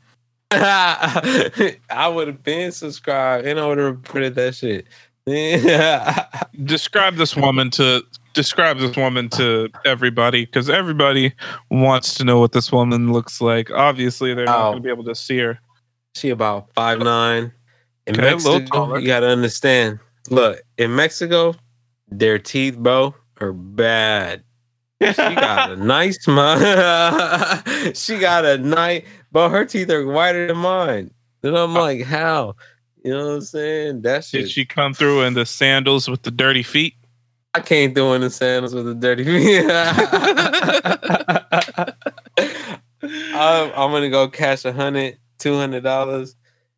I 1.89 2.07
would 2.07 2.27
have 2.27 2.43
been 2.43 2.71
subscribed 2.71 3.45
and 3.45 3.59
I 3.59 3.65
would 3.67 3.77
have 3.77 3.88
reported 3.88 4.35
that 4.35 4.55
shit. 4.55 4.88
describe 6.65 7.15
this 7.15 7.35
woman 7.35 7.71
to 7.71 8.03
describe 8.33 8.77
this 8.77 8.95
woman 8.95 9.27
to 9.29 9.69
everybody 9.85 10.45
because 10.45 10.69
everybody 10.69 11.33
wants 11.71 12.13
to 12.15 12.24
know 12.24 12.39
what 12.39 12.51
this 12.51 12.71
woman 12.71 13.12
looks 13.12 13.41
like. 13.41 13.71
Obviously, 13.71 14.33
they're 14.33 14.45
not 14.45 14.59
Oh. 14.59 14.71
going 14.71 14.77
to 14.77 14.81
be 14.83 14.89
able 14.89 15.03
to 15.05 15.15
see 15.15 15.38
her. 15.39 15.59
she 16.15 16.29
about 16.29 16.69
five 16.74 17.00
nine. 17.00 17.51
In 18.07 18.13
Okay, 18.15 18.21
Mexico, 18.31 18.97
you 18.97 19.07
gotta 19.07 19.27
understand. 19.27 20.00
Look, 20.29 20.62
in 20.77 20.95
Mexico, 20.95 21.55
their 22.07 22.38
teeth, 22.38 22.77
bro, 22.77 23.15
are 23.41 23.51
bad. 23.51 24.43
She 25.01 25.12
got 25.13 25.71
a 25.71 25.75
nice 25.83 26.24
smile. 26.24 27.63
she 27.93 28.19
got 28.19 28.45
a 28.45 28.59
nice, 28.59 29.03
but 29.35 29.49
her 29.49 29.65
teeth 29.65 29.89
are 29.89 30.07
whiter 30.07 30.47
than 30.47 30.55
mine. 30.55 31.11
Then 31.41 31.57
I'm 31.57 31.75
uh, 31.75 31.81
like, 31.81 32.03
how? 32.03 32.55
You 33.03 33.11
know 33.11 33.27
what 33.27 33.33
I'm 33.33 33.41
saying? 33.41 34.03
That 34.03 34.23
shit. 34.23 34.43
Did 34.43 34.49
she 34.49 34.63
come 34.63 34.93
through 34.93 35.23
in 35.23 35.33
the 35.33 35.45
sandals 35.45 36.09
with 36.09 36.21
the 36.21 36.31
dirty 36.31 36.63
feet? 36.63 36.93
I 37.53 37.59
can't 37.59 37.93
do 37.93 38.13
in 38.13 38.21
the 38.21 38.29
sandals 38.29 38.73
with 38.73 38.85
the 38.85 38.95
dirty 38.95 39.25
feet. 39.25 39.65
I'm, 43.35 43.71
I'm 43.75 43.91
gonna 43.91 44.09
go 44.09 44.29
cash 44.29 44.63
a 44.63 44.71
hundred, 44.71 45.17
two 45.37 45.57
hundred 45.57 45.83
dollars, 45.83 46.33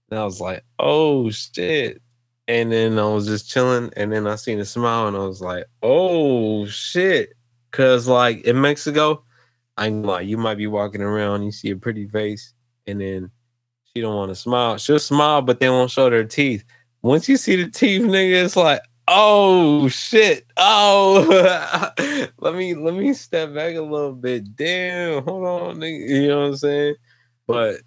and 0.10 0.20
I 0.20 0.24
was 0.24 0.42
like, 0.42 0.64
"Oh 0.80 1.30
shit!" 1.30 2.02
And 2.48 2.72
then 2.72 2.98
I 2.98 3.06
was 3.06 3.28
just 3.28 3.52
chilling, 3.52 3.92
and 3.96 4.12
then 4.12 4.26
I 4.26 4.34
seen 4.34 4.60
a 4.60 4.66
smile, 4.66 5.08
and 5.08 5.16
I 5.16 5.20
was 5.20 5.42
like, 5.42 5.66
"Oh 5.84 6.66
shit!" 6.66 7.34
Cause 7.70 8.08
like 8.08 8.46
in 8.46 8.60
Mexico, 8.60 9.24
I 9.78 9.88
ain't 9.88 10.06
lie, 10.06 10.22
you 10.22 10.38
might 10.38 10.58
be 10.58 10.68
walking 10.68 11.02
around, 11.02 11.44
you 11.44 11.52
see 11.52 11.70
a 11.70 11.76
pretty 11.76 12.08
face, 12.08 12.54
and 12.88 13.00
then 13.00 13.32
she 13.94 14.02
don't 14.02 14.16
want 14.16 14.30
to 14.30 14.36
smile. 14.36 14.78
She'll 14.78 15.00
smile, 15.00 15.42
but 15.42 15.60
they 15.60 15.70
won't 15.70 15.92
show 15.92 16.10
their 16.10 16.24
teeth. 16.24 16.64
Once 17.02 17.30
you 17.30 17.38
see 17.38 17.56
the 17.62 17.70
teeth, 17.70 18.02
nigga, 18.02 18.44
it's 18.44 18.56
like, 18.56 18.82
oh 19.08 19.88
shit. 19.88 20.46
Oh 20.58 21.26
let 22.40 22.56
me 22.56 22.74
let 22.74 22.94
me 22.96 23.14
step 23.14 23.54
back 23.54 23.76
a 23.76 23.82
little 23.82 24.14
bit. 24.14 24.56
Damn, 24.56 25.24
hold 25.24 25.46
on, 25.46 25.76
nigga. 25.78 26.10
You 26.10 26.28
know 26.28 26.42
what 26.42 26.48
I'm 26.48 26.58
saying? 26.58 26.96
But 27.46 27.82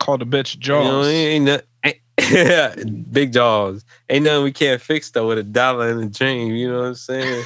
call 0.00 0.18
the 0.18 0.24
bitch 0.24 0.54
you 0.54 0.60
know, 0.60 1.02
Jaws. 1.02 1.08
ain't, 1.08 1.48
ain't- 1.84 2.00
big 3.12 3.32
jaws. 3.32 3.84
Ain't 4.08 4.24
nothing 4.24 4.44
we 4.44 4.52
can't 4.52 4.80
fix 4.80 5.10
though 5.10 5.28
with 5.28 5.38
a 5.38 5.42
dollar 5.42 5.90
and 5.90 6.04
a 6.04 6.06
dream. 6.06 6.54
You 6.54 6.70
know 6.70 6.78
what 6.78 6.86
I'm 6.86 6.94
saying? 6.94 7.44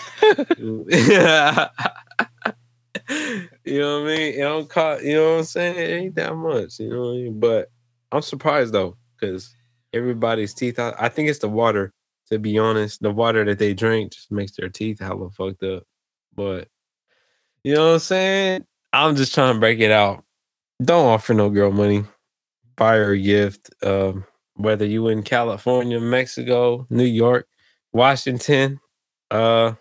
you 3.09 3.79
know 3.81 4.03
what 4.03 4.11
I 4.11 4.17
mean? 4.17 4.35
It 4.35 4.39
don't 4.39 4.69
cost, 4.69 5.05
you 5.05 5.15
know 5.15 5.33
what 5.33 5.39
I'm 5.39 5.45
saying? 5.45 5.77
It 5.77 6.03
ain't 6.03 6.15
that 6.17 6.35
much, 6.35 6.79
you 6.79 6.91
know 6.91 7.01
what 7.01 7.11
I 7.11 7.15
mean? 7.15 7.41
But 7.41 7.71
I'm 8.13 8.23
surprised 8.23 8.73
though, 8.73 8.97
because 9.19 9.55
everybody's 9.93 10.55
teeth, 10.55 10.79
I, 10.79 10.95
I 10.99 11.09
think 11.09 11.29
it's 11.29 11.39
the 11.39 11.49
water, 11.49 11.93
to 12.31 12.39
be 12.39 12.59
honest. 12.59 13.03
The 13.03 13.11
water 13.11 13.45
that 13.45 13.59
they 13.59 13.75
drink 13.75 14.13
just 14.13 14.31
makes 14.31 14.53
their 14.53 14.69
teeth 14.69 15.01
hella 15.01 15.31
fucked 15.31 15.63
up. 15.63 15.85
But 16.35 16.69
you 17.65 17.75
know 17.75 17.87
what 17.89 17.95
I'm 17.95 17.99
saying? 18.01 18.67
I'm 18.93 19.17
just 19.17 19.35
trying 19.35 19.55
to 19.55 19.61
break 19.61 19.81
it 19.81 19.91
out. 19.91 20.25
Don't 20.83 21.07
offer 21.07 21.35
no 21.35 21.51
girl 21.51 21.73
money. 21.73 22.05
Buy 22.77 22.97
her 22.97 23.13
a 23.13 23.19
gift. 23.19 23.71
Um, 23.83 24.25
whether 24.55 24.85
you 24.85 25.09
in 25.09 25.23
California, 25.23 26.01
Mexico, 26.01 26.87
New 26.91 27.05
York, 27.05 27.47
Washington, 27.93 28.81
uh, 29.31 29.73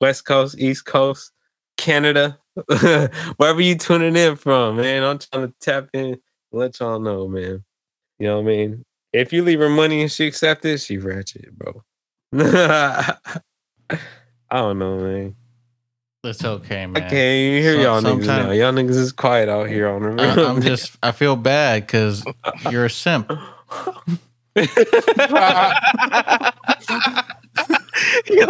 West 0.00 0.24
Coast, 0.24 0.58
East 0.58 0.84
Coast, 0.84 1.32
Canada, 1.76 2.38
wherever 3.36 3.60
you 3.60 3.76
tuning 3.76 4.16
in 4.16 4.36
from, 4.36 4.76
man. 4.76 5.02
I'm 5.02 5.18
trying 5.18 5.48
to 5.48 5.54
tap 5.60 5.88
in, 5.92 6.18
let 6.52 6.78
y'all 6.80 7.00
know, 7.00 7.28
man. 7.28 7.64
You 8.18 8.28
know 8.28 8.40
what 8.40 8.50
I 8.52 8.56
mean? 8.56 8.84
If 9.12 9.32
you 9.32 9.42
leave 9.42 9.58
her 9.60 9.68
money 9.68 10.00
and 10.02 10.10
she 10.10 10.26
accept 10.26 10.64
it, 10.64 10.78
she 10.80 10.96
ratchet, 10.98 11.52
bro. 11.58 11.82
I 12.34 13.16
don't 14.50 14.78
know, 14.78 14.98
man. 14.98 15.36
It's 16.24 16.44
okay, 16.44 16.84
I 16.84 16.86
man. 16.86 17.02
can't 17.02 17.12
even 17.14 17.62
hear 17.62 17.74
So- 17.74 17.80
y'all 17.82 18.00
niggas 18.00 18.26
now. 18.26 18.50
Y'all 18.52 18.72
niggas 18.72 18.90
is 18.90 19.12
quiet 19.12 19.48
out 19.48 19.68
here 19.68 19.88
on 19.88 20.16
the 20.16 20.22
I, 20.22 20.34
real. 20.34 20.46
I'm 20.46 20.62
just, 20.62 20.96
I 21.02 21.10
feel 21.12 21.34
bad 21.36 21.84
because 21.86 22.24
you're 22.70 22.84
a 22.84 22.90
simp. 22.90 23.28
Yo, 28.26 28.46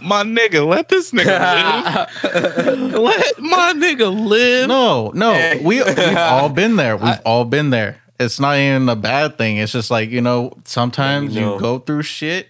my 0.00 0.22
nigga, 0.22 0.66
let 0.66 0.88
this 0.88 1.10
nigga 1.10 2.08
live. 2.22 2.92
Let 2.94 3.38
my 3.40 3.72
nigga 3.74 4.26
live. 4.28 4.68
No, 4.68 5.10
no, 5.14 5.32
we 5.62 5.82
we've 5.82 5.98
all 6.16 6.48
been 6.48 6.76
there. 6.76 6.96
We've 6.96 7.20
all 7.24 7.44
been 7.44 7.70
there. 7.70 8.00
It's 8.20 8.38
not 8.38 8.56
even 8.56 8.88
a 8.88 8.96
bad 8.96 9.36
thing. 9.38 9.56
It's 9.58 9.72
just 9.72 9.90
like 9.90 10.10
you 10.10 10.20
know, 10.20 10.52
sometimes 10.64 11.34
know. 11.34 11.54
you 11.54 11.60
go 11.60 11.78
through 11.78 12.02
shit, 12.02 12.48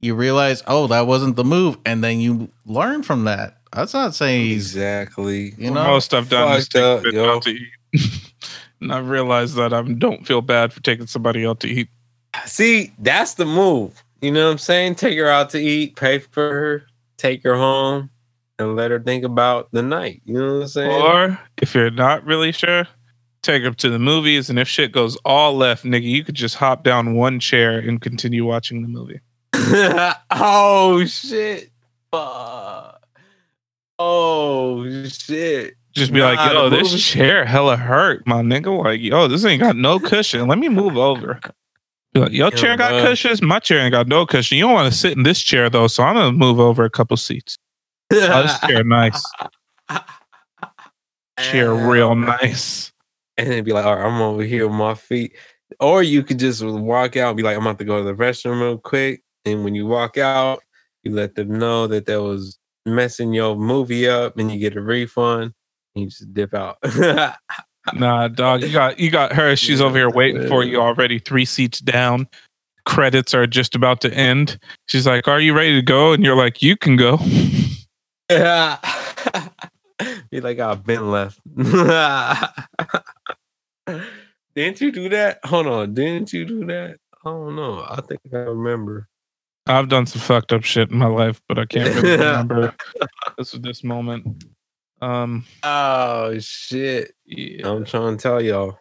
you 0.00 0.14
realize, 0.14 0.62
oh, 0.66 0.86
that 0.88 1.06
wasn't 1.06 1.36
the 1.36 1.44
move, 1.44 1.78
and 1.84 2.02
then 2.02 2.20
you 2.20 2.50
learn 2.66 3.02
from 3.02 3.24
that. 3.24 3.58
That's 3.72 3.94
not 3.94 4.14
saying 4.14 4.50
exactly. 4.52 5.54
you 5.56 5.70
know, 5.70 5.84
Most 5.84 6.14
I've 6.14 6.28
done 6.28 6.56
is 6.56 6.64
Fucked 6.68 6.72
take 6.72 6.82
up, 6.82 7.02
bitch 7.02 7.12
yo. 7.12 7.36
out 7.36 7.42
to 7.42 7.50
eat. 7.50 8.32
and 8.80 8.92
I 8.92 8.98
realize 8.98 9.54
that 9.54 9.72
I 9.72 9.82
don't 9.82 10.26
feel 10.26 10.42
bad 10.42 10.72
for 10.72 10.80
taking 10.82 11.06
somebody 11.06 11.46
out 11.46 11.60
to 11.60 11.68
eat. 11.68 11.88
See, 12.46 12.92
that's 12.98 13.34
the 13.34 13.46
move. 13.46 14.03
You 14.24 14.32
know 14.32 14.46
what 14.46 14.52
I'm 14.52 14.58
saying? 14.58 14.94
Take 14.96 15.18
her 15.18 15.28
out 15.28 15.50
to 15.50 15.58
eat, 15.58 15.96
pay 15.96 16.18
for 16.18 16.50
her, 16.50 16.82
take 17.18 17.42
her 17.44 17.54
home, 17.56 18.10
and 18.58 18.74
let 18.76 18.90
her 18.90 18.98
think 19.00 19.24
about 19.24 19.68
the 19.72 19.82
night. 19.82 20.22
You 20.24 20.34
know 20.34 20.54
what 20.54 20.62
I'm 20.62 20.68
saying? 20.68 21.02
Or 21.02 21.38
if 21.60 21.74
you're 21.74 21.90
not 21.90 22.24
really 22.24 22.50
sure, 22.52 22.86
take 23.42 23.62
her 23.64 23.70
to 23.72 23.90
the 23.90 23.98
movies. 23.98 24.48
And 24.48 24.58
if 24.58 24.66
shit 24.68 24.92
goes 24.92 25.16
all 25.24 25.54
left, 25.54 25.84
nigga, 25.84 26.04
you 26.04 26.24
could 26.24 26.34
just 26.36 26.54
hop 26.56 26.84
down 26.84 27.14
one 27.16 27.38
chair 27.38 27.78
and 27.78 28.00
continue 28.00 28.44
watching 28.46 28.82
the 28.82 28.88
movie. 28.88 29.20
oh 30.30 31.04
shit. 31.06 31.70
Fuck. 32.10 33.00
Oh 33.98 34.84
shit. 35.06 35.74
Just 35.92 36.12
be 36.12 36.18
Nah, 36.18 36.32
like, 36.32 36.52
yo, 36.52 36.70
this 36.70 36.90
movie- 36.90 36.98
chair 36.98 37.44
hella 37.44 37.76
hurt, 37.76 38.26
my 38.26 38.42
nigga. 38.42 38.82
Like, 38.82 39.00
yo, 39.00 39.28
this 39.28 39.44
ain't 39.44 39.60
got 39.62 39.76
no 39.76 40.00
cushion. 40.00 40.48
Let 40.48 40.58
me 40.58 40.68
move 40.68 40.96
over. 40.96 41.38
Like, 42.14 42.32
your 42.32 42.50
Yo, 42.50 42.50
chair 42.50 42.76
got 42.76 43.04
cushions. 43.04 43.42
My 43.42 43.58
chair 43.58 43.80
ain't 43.80 43.92
got 43.92 44.06
no 44.06 44.24
cushion. 44.24 44.56
You 44.56 44.64
don't 44.64 44.74
want 44.74 44.92
to 44.92 44.96
sit 44.96 45.16
in 45.16 45.24
this 45.24 45.40
chair 45.40 45.68
though, 45.68 45.88
so 45.88 46.04
I'm 46.04 46.14
gonna 46.14 46.32
move 46.32 46.60
over 46.60 46.84
a 46.84 46.90
couple 46.90 47.16
seats. 47.16 47.58
Oh, 48.12 48.42
this 48.42 48.58
chair 48.60 48.84
nice. 48.84 49.22
Chair 51.40 51.74
real 51.74 52.14
nice. 52.14 52.92
and 53.36 53.50
then 53.50 53.64
be 53.64 53.72
like, 53.72 53.84
all 53.84 53.96
right, 53.96 54.06
I'm 54.06 54.22
over 54.22 54.42
here 54.42 54.68
with 54.68 54.76
my 54.76 54.94
feet. 54.94 55.36
Or 55.80 56.04
you 56.04 56.22
could 56.22 56.38
just 56.38 56.62
walk 56.62 57.16
out 57.16 57.30
and 57.30 57.36
be 57.36 57.42
like, 57.42 57.56
I'm 57.56 57.66
about 57.66 57.78
to 57.78 57.84
go 57.84 57.98
to 57.98 58.04
the 58.04 58.14
restroom 58.14 58.60
real 58.60 58.78
quick. 58.78 59.24
And 59.44 59.64
when 59.64 59.74
you 59.74 59.86
walk 59.86 60.16
out, 60.16 60.62
you 61.02 61.12
let 61.12 61.34
them 61.34 61.58
know 61.58 61.88
that 61.88 62.06
that 62.06 62.22
was 62.22 62.58
messing 62.86 63.32
your 63.32 63.56
movie 63.56 64.08
up 64.08 64.38
and 64.38 64.52
you 64.52 64.58
get 64.58 64.76
a 64.76 64.80
refund. 64.80 65.52
And 65.94 66.04
you 66.04 66.10
just 66.10 66.32
dip 66.32 66.54
out. 66.54 66.76
Nah, 67.92 68.28
dog, 68.28 68.62
you 68.62 68.72
got 68.72 68.98
you 68.98 69.10
got 69.10 69.32
her. 69.32 69.54
She's 69.56 69.80
over 69.80 69.96
here 69.96 70.10
waiting 70.10 70.48
for 70.48 70.64
you 70.64 70.80
already, 70.80 71.18
three 71.18 71.44
seats 71.44 71.80
down. 71.80 72.26
Credits 72.86 73.34
are 73.34 73.46
just 73.46 73.74
about 73.74 74.00
to 74.02 74.12
end. 74.14 74.58
She's 74.86 75.06
like, 75.06 75.28
"Are 75.28 75.40
you 75.40 75.54
ready 75.54 75.74
to 75.74 75.82
go?" 75.82 76.12
And 76.12 76.24
you're 76.24 76.36
like, 76.36 76.62
"You 76.62 76.76
can 76.76 76.96
go." 76.96 77.18
Yeah. 78.30 78.78
Be 80.30 80.40
like, 80.40 80.58
I've 80.58 80.84
been 80.84 81.10
left. 81.10 81.40
didn't 84.54 84.80
you 84.80 84.90
do 84.90 85.08
that? 85.10 85.40
Hold 85.44 85.66
on. 85.66 85.94
Didn't 85.94 86.32
you 86.32 86.44
do 86.44 86.64
that? 86.66 86.96
I 87.24 87.30
don't 87.30 87.54
know. 87.56 87.84
I 87.88 88.00
think 88.00 88.20
I 88.32 88.38
remember. 88.38 89.08
I've 89.66 89.88
done 89.88 90.06
some 90.06 90.20
fucked 90.20 90.52
up 90.52 90.62
shit 90.64 90.90
in 90.90 90.98
my 90.98 91.06
life, 91.06 91.40
but 91.48 91.58
I 91.58 91.64
can't 91.64 91.94
really 91.94 92.10
remember 92.18 92.74
this 93.38 93.54
is 93.54 93.60
this 93.60 93.84
moment. 93.84 94.44
Um, 95.04 95.44
Oh 95.62 96.38
shit. 96.38 97.12
yeah, 97.26 97.68
I'm 97.68 97.84
trying 97.84 98.16
to 98.16 98.22
tell 98.22 98.40
y'all. 98.42 98.78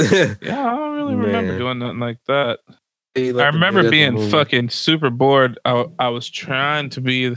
yeah, 0.00 0.34
I 0.42 0.46
don't 0.48 0.94
really 0.96 1.14
remember 1.14 1.52
Man. 1.52 1.58
doing 1.58 1.78
nothing 1.78 1.98
like 2.00 2.18
that. 2.26 2.58
I 3.16 3.20
remember 3.20 3.80
bit 3.82 3.84
of 3.84 3.84
the 3.84 3.90
being 3.90 4.30
fucking 4.30 4.70
super 4.70 5.10
bored. 5.10 5.58
I 5.64 5.84
I 5.98 6.08
was 6.08 6.28
trying 6.30 6.90
to 6.90 7.00
be. 7.00 7.36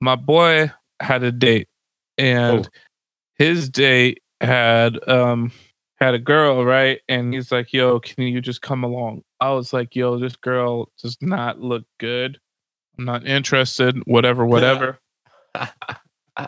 My 0.00 0.16
boy 0.16 0.70
had 1.00 1.22
a 1.22 1.30
date, 1.30 1.68
and 2.18 2.66
Oh. 2.66 2.70
his 3.38 3.68
date 3.68 4.22
had 4.40 5.06
um 5.08 5.52
had 6.00 6.14
a 6.14 6.18
girl, 6.18 6.64
right? 6.64 7.00
And 7.08 7.32
he's 7.32 7.52
like, 7.52 7.72
"Yo, 7.72 8.00
can 8.00 8.24
you 8.24 8.40
just 8.40 8.62
come 8.62 8.82
along?" 8.84 9.22
I 9.40 9.50
was 9.52 9.72
like, 9.72 9.94
"Yo, 9.94 10.18
this 10.18 10.34
girl 10.36 10.90
does 11.00 11.16
not 11.20 11.60
look 11.60 11.84
good. 12.00 12.38
I'm 12.98 13.04
not 13.04 13.26
interested. 13.26 13.96
Whatever, 14.06 14.44
whatever." 14.54 14.98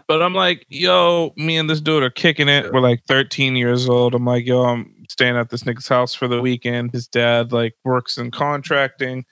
but 0.08 0.22
I'm 0.22 0.34
like, 0.34 0.66
"Yo, 0.68 1.32
me 1.36 1.56
and 1.56 1.68
this 1.68 1.80
dude 1.80 2.02
are 2.02 2.10
kicking 2.10 2.48
it. 2.48 2.72
We're 2.72 2.80
like 2.80 3.04
13 3.06 3.56
years 3.56 3.88
old. 3.88 4.14
I'm 4.14 4.24
like, 4.24 4.46
yo, 4.46 4.64
I'm 4.64 4.94
staying 5.08 5.36
at 5.36 5.50
this 5.50 5.64
nigga's 5.64 5.88
house 5.88 6.14
for 6.14 6.28
the 6.28 6.40
weekend. 6.40 6.92
His 6.92 7.06
dad 7.06 7.52
like 7.52 7.74
works 7.84 8.18
in 8.18 8.30
contracting. 8.30 9.24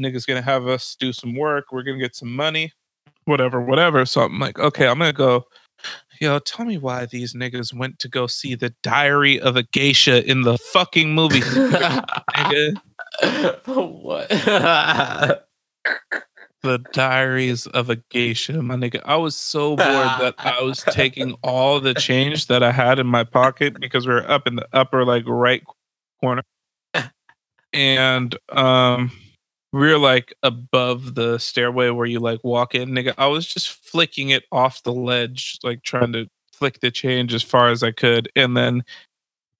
Nigga's 0.00 0.26
gonna 0.26 0.42
have 0.42 0.66
us 0.66 0.96
do 0.98 1.12
some 1.12 1.36
work. 1.36 1.66
We're 1.72 1.82
gonna 1.82 1.98
get 1.98 2.16
some 2.16 2.34
money, 2.34 2.72
whatever, 3.24 3.60
whatever. 3.60 4.04
So 4.06 4.22
I'm 4.22 4.38
like, 4.38 4.58
okay, 4.58 4.88
I'm 4.88 4.98
gonna 4.98 5.12
go 5.12 5.44
Yo, 6.20 6.38
tell 6.38 6.66
me 6.66 6.76
why 6.76 7.06
these 7.06 7.32
niggas 7.32 7.72
went 7.72 7.98
to 7.98 8.08
go 8.08 8.26
see 8.26 8.54
the 8.54 8.74
Diary 8.82 9.40
of 9.40 9.56
a 9.56 9.62
Geisha 9.62 10.28
in 10.28 10.42
the 10.42 10.58
fucking 10.58 11.14
movie. 11.14 11.40
what? 13.64 14.30
The 16.62 16.78
Diaries 16.92 17.66
of 17.68 17.88
a 17.88 17.96
Geisha, 17.96 18.60
my 18.62 18.76
nigga. 18.76 19.00
I 19.04 19.16
was 19.16 19.34
so 19.34 19.76
bored 19.76 19.88
that 19.88 20.34
I 20.38 20.60
was 20.60 20.82
taking 20.90 21.32
all 21.42 21.80
the 21.80 21.94
change 21.94 22.48
that 22.48 22.62
I 22.62 22.70
had 22.70 22.98
in 22.98 23.06
my 23.06 23.24
pocket 23.24 23.80
because 23.80 24.06
we 24.06 24.12
were 24.12 24.30
up 24.30 24.46
in 24.46 24.56
the 24.56 24.68
upper 24.72 25.04
like 25.04 25.24
right 25.26 25.62
corner. 26.20 26.42
And 27.72 28.36
um 28.50 29.12
we 29.72 29.88
were 29.88 29.98
like 29.98 30.34
above 30.42 31.14
the 31.14 31.38
stairway 31.38 31.90
where 31.90 32.06
you 32.06 32.18
like 32.18 32.40
walk 32.42 32.74
in, 32.74 32.90
nigga. 32.90 33.14
I 33.16 33.26
was 33.28 33.46
just 33.46 33.70
flicking 33.70 34.30
it 34.30 34.44
off 34.50 34.82
the 34.82 34.92
ledge, 34.92 35.58
like 35.62 35.82
trying 35.82 36.12
to 36.12 36.26
flick 36.52 36.80
the 36.80 36.90
change 36.90 37.32
as 37.32 37.42
far 37.42 37.68
as 37.68 37.82
I 37.82 37.92
could, 37.92 38.30
and 38.34 38.56
then 38.56 38.82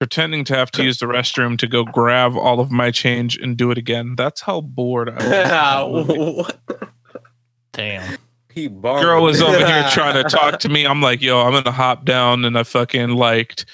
pretending 0.01 0.43
to 0.43 0.55
have 0.55 0.71
to 0.71 0.83
use 0.83 0.97
the 0.97 1.05
restroom 1.05 1.55
to 1.55 1.67
go 1.67 1.83
grab 1.83 2.35
all 2.35 2.59
of 2.59 2.71
my 2.71 2.89
change 2.89 3.37
and 3.37 3.55
do 3.55 3.69
it 3.69 3.77
again. 3.77 4.15
That's 4.17 4.41
how 4.41 4.59
bored 4.59 5.11
I 5.11 5.83
was. 5.83 6.51
Damn. 7.71 8.17
He 8.51 8.67
borrowed. 8.67 9.03
Girl 9.03 9.23
was 9.23 9.43
over 9.43 9.55
here 9.63 9.87
trying 9.91 10.15
to 10.15 10.27
talk 10.27 10.59
to 10.61 10.69
me. 10.69 10.87
I'm 10.87 11.03
like, 11.03 11.21
yo, 11.21 11.39
I'm 11.41 11.53
gonna 11.53 11.69
hop 11.71 12.03
down, 12.03 12.45
and 12.45 12.57
I 12.57 12.63
fucking 12.63 13.09
liked. 13.11 13.67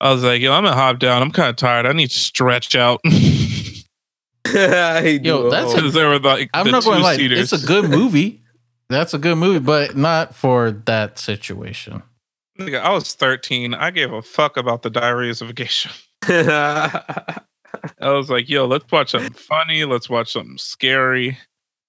I 0.00 0.14
was 0.14 0.24
like, 0.24 0.40
yo, 0.40 0.54
I'm 0.54 0.64
gonna 0.64 0.74
hop 0.74 0.98
down. 0.98 1.20
I'm 1.20 1.30
kind 1.30 1.50
of 1.50 1.56
tired. 1.56 1.84
I 1.84 1.92
need 1.92 2.08
to 2.08 2.18
stretch 2.18 2.74
out. 2.74 3.02
He 3.06 3.84
Yo, 4.46 5.42
do 5.42 5.46
a 5.48 5.50
that's 5.50 5.66
whole- 5.66 5.74
Because 5.74 5.92
there 5.92 6.08
were 6.08 6.18
like 6.20 6.48
I'm 6.54 6.64
the 6.64 6.72
not 6.72 6.84
going 6.84 6.96
to 6.98 7.02
lie. 7.02 7.16
two-seaters. 7.16 7.52
It's 7.52 7.64
a 7.64 7.66
good 7.66 7.90
movie. 7.90 8.42
That's 8.88 9.12
a 9.12 9.18
good 9.18 9.36
movie, 9.36 9.58
but 9.58 9.94
not 9.94 10.34
for 10.34 10.70
that 10.86 11.18
situation. 11.18 12.02
Nigga, 12.58 12.80
I 12.80 12.90
was 12.90 13.14
13. 13.14 13.74
I 13.74 13.90
gave 13.90 14.12
a 14.12 14.22
fuck 14.22 14.56
about 14.56 14.82
the 14.82 14.90
Diaries 14.90 15.42
of 15.42 15.50
a 15.50 15.52
Geisha. 15.52 15.90
I 16.28 17.40
was 18.00 18.30
like, 18.30 18.48
yo, 18.48 18.66
let's 18.66 18.90
watch 18.90 19.10
something 19.10 19.32
funny. 19.32 19.84
Let's 19.84 20.08
watch 20.08 20.32
something 20.32 20.58
scary. 20.58 21.38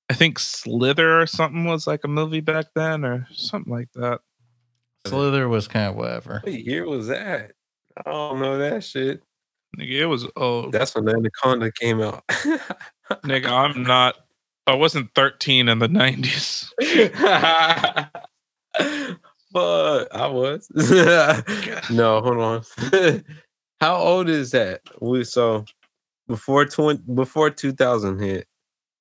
I 0.10 0.14
think 0.14 0.40
Slither 0.40 1.22
or 1.22 1.28
something 1.28 1.66
was 1.66 1.88
like 1.88 2.04
a 2.04 2.08
movie 2.08 2.42
back 2.42 2.68
then 2.76 3.04
or 3.06 3.28
something 3.34 3.72
like 3.72 3.92
that. 3.96 4.20
Slither 5.06 5.48
was 5.48 5.68
kind 5.68 5.88
of 5.88 5.96
whatever. 5.96 6.42
what 6.44 6.54
year 6.54 6.86
was 6.86 7.08
that? 7.08 7.54
I 8.06 8.12
don't 8.12 8.40
know 8.40 8.58
that 8.58 8.84
shit. 8.84 9.22
Nigga, 9.78 10.02
it 10.02 10.06
was 10.06 10.28
old. 10.36 10.72
That's 10.72 10.96
when 10.96 11.10
Anaconda 11.10 11.72
came 11.72 12.02
out. 12.02 12.26
Nigga, 13.24 13.48
I'm 13.48 13.84
not. 13.84 14.16
I 14.66 14.76
wasn't 14.76 15.14
13 15.16 15.70
in 15.70 15.80
the 15.80 15.88
90s. 15.88 16.72
but 19.58 20.16
I 20.16 20.28
was. 20.28 20.70
no, 21.92 22.22
hold 22.22 22.38
on. 22.38 22.64
How 23.82 23.96
old 23.96 24.30
is 24.30 24.52
that? 24.52 24.82
We 25.02 25.24
so 25.24 25.66
before 26.28 26.66
twenty 26.66 27.02
before 27.14 27.50
two 27.50 27.72
thousand 27.72 28.20
hit, 28.20 28.48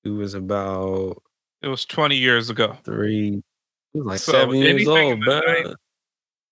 it 0.04 0.08
was 0.08 0.32
about 0.32 1.22
It 1.62 1.68
was 1.68 1.84
20 1.84 2.16
years 2.16 2.48
ago. 2.48 2.76
three. 2.84 3.42
It 3.92 3.98
was 3.98 4.06
like 4.06 4.18
So 4.18 4.32
seven 4.32 4.56
years 4.56 4.88
old, 4.88 5.20
bro. 5.20 5.74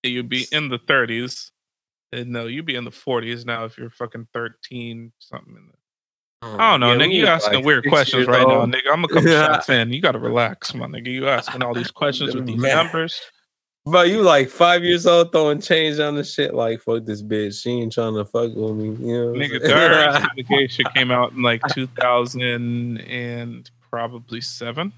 You'd 0.03 0.29
be 0.29 0.47
in 0.53 0.69
the 0.69 0.79
30s. 0.79 1.51
And 2.13 2.29
no, 2.31 2.47
you'd 2.47 2.67
be 2.67 2.75
in 2.75 2.85
the 2.85 2.91
40s 2.91 3.47
now 3.47 3.65
if 3.65 3.79
you're 3.79 3.89
fucking 3.89 4.29
13 4.35 5.13
something. 5.19 5.57
In 5.57 5.67
the, 5.67 5.73
oh, 6.43 6.57
I 6.59 6.71
don't 6.73 6.81
know, 6.81 6.93
Yeah, 6.93 6.99
nigga. 6.99 7.15
You 7.15 7.27
asking 7.27 7.55
like 7.55 7.65
weird 7.65 7.87
questions 7.89 8.27
right 8.27 8.47
now, 8.47 8.67
nigga. 8.67 8.93
I'm 8.93 9.03
a 9.05 9.09
couple 9.09 9.31
shots 9.31 9.71
in. 9.71 9.95
You 9.95 10.03
gotta 10.03 10.19
relax, 10.19 10.75
my 10.75 10.87
nigga. 10.87 11.07
You 11.07 11.27
asking 11.29 11.63
all 11.63 11.73
these 11.73 11.91
questions 11.91 12.35
with 12.35 12.47
these 12.47 12.61
numbers. 12.61 13.19
But 13.87 14.09
you 14.09 14.23
like 14.23 14.49
five 14.49 14.83
years 14.83 15.07
old 15.07 15.31
throwing 15.31 15.61
change 15.61 15.99
on 15.99 16.15
the 16.15 16.25
shit 16.25 16.55
like 16.55 16.81
fuck 16.81 17.05
this 17.05 17.23
bitch. 17.23 17.63
She 17.63 17.71
ain't 17.71 17.93
trying 17.93 18.15
to 18.15 18.25
fuck 18.25 18.55
with 18.55 18.77
me. 18.77 18.87
You 19.07 19.25
know 19.27 19.33
Nigga, 19.33 19.61
saying? 19.61 19.63
Diaries 19.63 20.79
of 20.79 20.87
a 20.87 20.93
came 20.95 21.11
out 21.11 21.33
in 21.33 21.43
like 21.43 21.61
2000 21.69 22.99
and 22.99 23.71
probably 23.91 24.41
seven. 24.41 24.93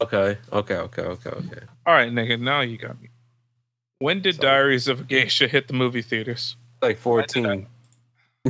okay, 0.00 0.36
okay, 0.52 0.74
okay, 0.74 1.02
okay, 1.02 1.30
okay. 1.30 1.60
All 1.86 1.94
right, 1.94 2.12
nigga. 2.12 2.40
Now 2.40 2.62
you 2.62 2.78
got 2.78 3.00
me. 3.00 3.10
When 4.00 4.20
did 4.20 4.34
So- 4.36 4.42
Diaries 4.42 4.88
of 4.88 5.00
a 5.00 5.04
Geisha 5.04 5.46
hit 5.46 5.68
the 5.68 5.74
movie 5.74 6.02
theaters? 6.02 6.56
Like 6.82 6.98
fourteen. 6.98 7.68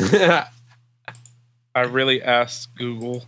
I 1.74 1.80
really 1.86 2.22
asked 2.22 2.74
Google. 2.76 3.26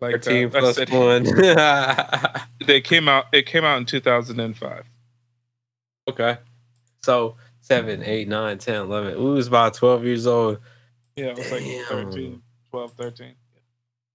Like 0.00 0.14
uh, 0.14 0.30
that. 0.30 0.56
I 0.56 0.72
said, 0.72 0.90
one. 0.90 2.46
They 2.66 2.80
came 2.80 3.06
out. 3.08 3.26
It 3.32 3.44
came 3.44 3.64
out 3.64 3.76
in 3.78 3.84
2005. 3.84 4.84
Okay. 6.08 6.38
So 7.02 7.36
seven, 7.60 8.02
eight, 8.02 8.28
nine, 8.28 8.58
10, 8.58 8.74
11. 8.82 9.22
We 9.22 9.30
was 9.30 9.46
about 9.48 9.74
12 9.74 10.04
years 10.04 10.26
old. 10.26 10.58
Yeah, 11.16 11.26
it 11.26 11.38
was 11.38 11.50
like 11.50 11.62
Damn. 11.62 11.84
13, 11.86 12.42
12, 12.70 12.92
13. 12.92 13.32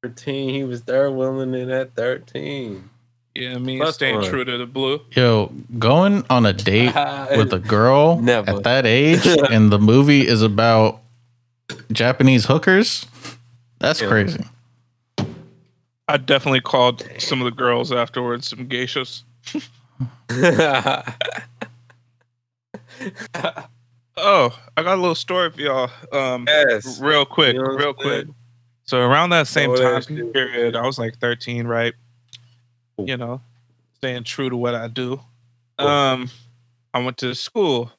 13. 0.04 0.50
He 0.50 0.64
was 0.64 0.82
third 0.82 1.12
willing 1.12 1.54
in 1.54 1.70
at 1.72 1.94
13. 1.96 2.90
Yeah, 3.34 3.58
me 3.60 3.78
Plus 3.78 3.96
staying 3.96 4.16
one. 4.18 4.26
true 4.30 4.44
to 4.44 4.58
the 4.58 4.66
blue. 4.66 5.00
Yo, 5.12 5.52
going 5.80 6.26
on 6.30 6.46
a 6.46 6.52
date 6.54 6.94
with 7.38 7.54
a 7.54 7.60
girl 7.60 8.20
Never. 8.20 8.52
at 8.52 8.64
that 8.64 8.86
age 8.86 9.26
and 9.52 9.72
the 9.72 9.80
movie 9.80 10.28
is 10.28 10.42
about 10.42 11.00
Japanese 11.94 12.46
hookers. 12.46 13.06
That's 13.80 14.02
Yeah. 14.02 14.08
crazy. 14.10 14.44
I 16.08 16.18
definitely 16.18 16.60
called 16.62 17.08
some 17.20 17.40
of 17.42 17.46
the 17.46 17.52
girls 17.56 17.92
afterwards 17.94 18.48
some 18.50 18.68
geishas. 18.68 19.24
Oh, 24.18 24.56
I 24.76 24.84
got 24.84 24.98
a 24.98 25.02
little 25.02 25.16
story 25.16 25.50
for 25.52 25.62
y'all. 25.62 25.90
Um, 26.12 26.46
yes. 26.48 27.00
real 27.00 27.26
quick, 27.26 27.56
You 27.56 27.64
know 27.64 27.70
real 27.70 27.94
quick. 27.94 28.28
So 28.84 29.00
around 29.00 29.30
that 29.30 29.48
same 29.48 29.72
Oh, 29.72 29.76
time 29.76 30.32
period, 30.32 30.76
I 30.76 30.86
was 30.86 31.00
like 31.00 31.18
13, 31.20 31.66
right? 31.66 31.94
Cool. 32.98 33.08
You 33.08 33.18
know, 33.18 33.42
staying 33.96 34.26
true 34.26 34.50
to 34.50 34.58
what 34.58 34.76
I 34.76 34.90
do. 34.90 35.20
Cool. 35.80 35.88
Um, 35.88 36.30
I 36.94 37.00
went 37.00 37.18
to 37.20 37.34
school, 37.34 37.92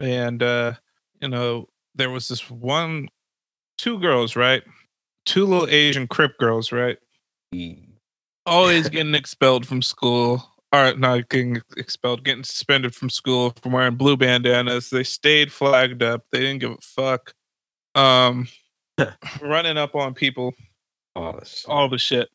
and 0.00 0.42
uh, 0.42 0.72
you 1.20 1.28
know, 1.28 1.68
there 1.94 2.10
was 2.10 2.26
this 2.28 2.50
one, 2.50 3.08
two 3.78 3.98
girls, 4.00 4.34
right? 4.34 4.62
Two 5.24 5.46
little 5.46 5.68
Asian 5.68 6.08
Crip 6.08 6.36
girls, 6.38 6.72
right? 6.72 6.98
Always 8.44 8.88
getting 8.88 9.14
expelled 9.14 9.64
from 9.66 9.80
school. 9.80 10.51
Or 10.72 10.94
not 10.94 11.28
getting 11.28 11.60
expelled, 11.76 12.24
getting 12.24 12.44
suspended 12.44 12.94
from 12.94 13.10
school 13.10 13.52
for 13.62 13.68
wearing 13.68 13.96
blue 13.96 14.16
bandanas. 14.16 14.88
They 14.88 15.04
stayed 15.04 15.52
flagged 15.52 16.02
up. 16.02 16.24
They 16.32 16.40
didn't 16.40 16.60
give 16.60 16.72
a 16.72 16.76
fuck. 16.80 17.34
Um, 17.94 18.48
running 19.42 19.76
up 19.76 19.94
on 19.94 20.14
people, 20.14 20.54
Oh, 21.14 21.40
all 21.68 21.88
the 21.88 21.98
shit. 21.98 22.30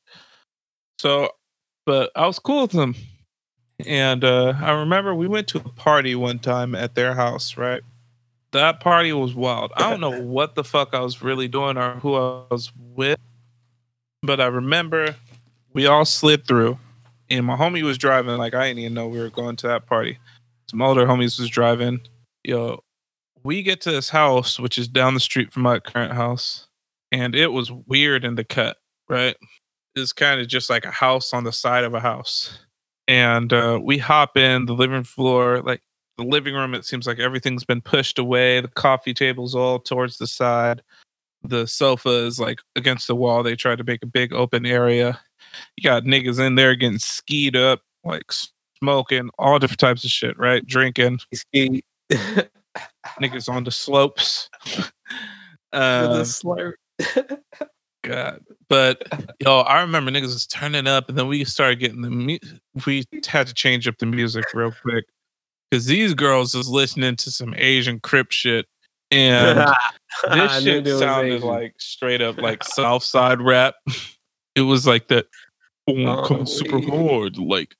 So, 1.00 1.32
but 1.86 2.12
I 2.16 2.28
was 2.28 2.40
cool 2.40 2.64
with 2.64 2.72
them. 2.72 2.96
And 3.86 4.24
uh, 4.24 4.54
I 4.60 4.72
remember 4.72 5.14
we 5.14 5.28
went 5.28 5.48
to 5.50 5.60
a 5.60 5.62
party 5.62 6.16
one 6.16 6.40
time 6.40 6.74
at 6.74 6.96
their 6.96 7.14
house, 7.14 7.58
right? 7.58 7.82
That 8.52 8.80
party 8.80 9.14
was 9.14 9.36
wild. 9.36 9.72
I 9.76 9.90
don't 9.90 10.02
know 10.02 10.22
what 10.22 10.56
the 10.56 10.64
fuck 10.64 10.94
I 10.94 11.02
was 11.02 11.22
really 11.22 11.48
doing 11.48 11.78
or 11.78 11.96
who 11.96 12.16
I 12.16 12.44
was 12.50 12.72
with, 12.76 13.20
but 14.24 14.42
I 14.42 14.48
remember 14.48 15.16
we 15.74 15.86
all 15.86 16.06
slid 16.06 16.48
through, 16.48 16.80
and 17.30 17.46
my 17.46 17.56
homie 17.56 17.84
was 17.84 17.98
driving. 17.98 18.38
Like, 18.38 18.54
I 18.54 18.68
didn't 18.68 18.80
even 18.80 18.94
know 18.94 19.08
we 19.08 19.20
were 19.20 19.30
going 19.30 19.56
to 19.58 19.68
that 19.68 19.86
party. 19.86 20.18
Some 20.70 20.82
older 20.82 21.06
homies 21.06 21.40
was 21.40 21.50
driving. 21.50 22.02
Yo, 22.44 22.84
we 23.44 23.64
get 23.64 23.82
to 23.82 23.92
this 23.92 24.10
house, 24.10 24.60
which 24.60 24.78
is 24.78 24.88
down 24.88 25.14
the 25.14 25.20
street 25.20 25.52
from 25.52 25.64
my 25.64 25.80
current 25.80 26.14
house, 26.14 26.68
and 27.12 27.36
it 27.36 27.48
was 27.48 27.72
weird 27.72 28.26
in 28.26 28.36
the 28.36 28.44
cut, 28.44 28.78
right? 29.10 29.36
It's 29.96 30.14
kind 30.14 30.42
of 30.42 30.48
just 30.48 30.70
like 30.70 30.86
a 30.86 30.92
house 30.92 31.34
on 31.34 31.44
the 31.44 31.52
side 31.52 31.84
of 31.84 31.94
a 31.94 32.00
house. 32.00 32.60
And 33.08 33.54
uh, 33.54 33.80
we 33.82 33.98
hop 33.98 34.36
in 34.36 34.66
the 34.66 34.74
living 34.74 35.06
floor, 35.06 35.62
like 35.62 35.82
the 36.18 36.24
living 36.24 36.56
room, 36.56 36.74
it 36.74 36.84
seems 36.84 37.08
like 37.08 37.20
everything's 37.20 37.64
been 37.64 37.82
pushed 37.82 38.20
away. 38.20 38.60
The 38.60 38.68
coffee 38.68 39.14
table's 39.14 39.56
all 39.56 39.80
towards 39.80 40.18
the 40.18 40.28
side. 40.28 40.82
The 41.44 41.68
sofa 41.68 42.26
is 42.26 42.40
like 42.40 42.60
against 42.76 43.08
the 43.08 43.16
wall. 43.16 43.44
They 43.44 43.56
tried 43.56 43.78
to 43.78 43.84
make 43.84 44.04
a 44.04 44.08
big 44.08 44.34
open 44.34 44.66
area. 44.66 45.20
You 45.76 45.84
got 45.84 46.04
niggas 46.04 46.40
in 46.40 46.56
there 46.56 46.76
getting 46.76 47.00
skied 47.00 47.56
up, 47.56 47.82
like 48.04 48.32
smoking, 48.80 49.30
all 49.38 49.60
different 49.60 49.80
types 49.80 50.04
of 50.04 50.10
shit, 50.10 50.38
right? 50.38 50.66
Drinking, 50.66 51.20
Ski. 51.34 51.84
niggas 53.22 53.50
on 53.50 53.64
the 53.64 53.72
slopes. 53.72 54.50
Um, 55.74 56.22
slurp. 56.22 56.76
God. 58.04 58.44
But 58.70 59.04
yo, 59.40 59.60
I 59.60 59.82
remember 59.82 60.12
niggas 60.12 60.24
was 60.24 60.48
turning 60.48 60.88
up, 60.88 61.10
and 61.10 61.18
then 61.18 61.28
we 61.28 61.44
started 61.46 61.80
getting 61.80 62.02
the 62.02 62.10
mu- 62.10 62.38
we 62.86 63.04
had 63.28 63.48
to 63.48 63.54
change 63.54 63.88
up 63.88 63.98
the 64.00 64.06
music 64.06 64.46
real 64.54 64.72
quick 64.82 65.06
because 65.70 65.86
these 65.86 66.14
girls 66.14 66.56
was 66.56 66.70
listening 66.70 67.16
to 67.18 67.32
some 67.32 67.54
Asian 67.58 68.00
Crip 68.00 68.32
shit, 68.32 68.66
and 69.12 69.60
this 70.32 70.64
shit 70.64 70.88
sounded 70.88 71.36
Asian. 71.36 71.48
like 71.48 71.76
straight 71.78 72.22
up 72.22 72.38
like 72.38 72.64
South 72.64 73.04
Side 73.04 73.42
rap. 73.42 73.76
It 74.58 74.62
was 74.62 74.86
like 74.88 75.08
that. 75.08 75.28
"Oh, 75.88 76.26
come 76.28 76.46
super 76.46 76.82
hard, 76.82 77.38
like 77.38 77.76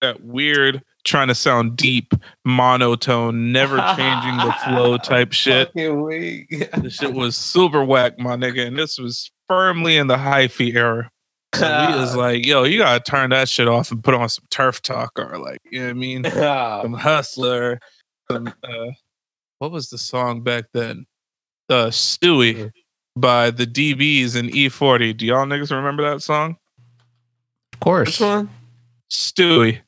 that 0.00 0.22
weird 0.22 0.82
trying 1.04 1.28
to 1.28 1.34
sound 1.34 1.76
deep, 1.76 2.14
monotone, 2.44 3.52
never 3.52 3.76
changing 3.96 4.36
the 4.36 4.54
flow 4.64 4.98
type 5.02 5.32
shit. 5.32 5.70
This 5.74 6.94
shit 6.94 7.12
was 7.12 7.36
super 7.36 7.84
whack, 7.84 8.18
my 8.18 8.36
nigga. 8.36 8.66
And 8.66 8.78
this 8.78 8.98
was 8.98 9.30
firmly 9.48 9.96
in 9.96 10.06
the 10.06 10.16
hyphy 10.16 10.74
era. 10.74 11.10
We 11.54 11.60
was 11.60 12.14
like, 12.16 12.46
yo, 12.46 12.64
you 12.64 12.78
gotta 12.78 13.00
turn 13.00 13.30
that 13.30 13.48
shit 13.48 13.68
off 13.68 13.90
and 13.90 14.02
put 14.02 14.14
on 14.14 14.28
some 14.28 14.44
turf 14.50 14.82
talk 14.82 15.12
or 15.18 15.38
like, 15.38 15.58
you 15.70 15.80
know 15.80 15.86
what 15.86 15.90
I 15.90 15.94
mean? 15.94 16.24
Some 16.24 16.94
hustler. 16.94 17.80
Some 18.30 18.48
uh 18.62 18.86
what 19.58 19.72
was 19.72 19.90
the 19.90 19.98
song 19.98 20.42
back 20.42 20.64
then? 20.72 21.06
Uh 21.68 21.86
Stewie 21.88 22.70
by 23.16 23.50
the 23.50 23.66
DBs 23.66 24.36
and 24.36 24.50
E40. 24.50 25.16
Do 25.16 25.26
y'all 25.26 25.46
niggas 25.46 25.74
remember 25.74 26.08
that 26.10 26.22
song? 26.22 26.56
Of 27.72 27.80
course. 27.80 28.08
Which 28.08 28.20
one? 28.20 28.50
Stewie. 29.10 29.80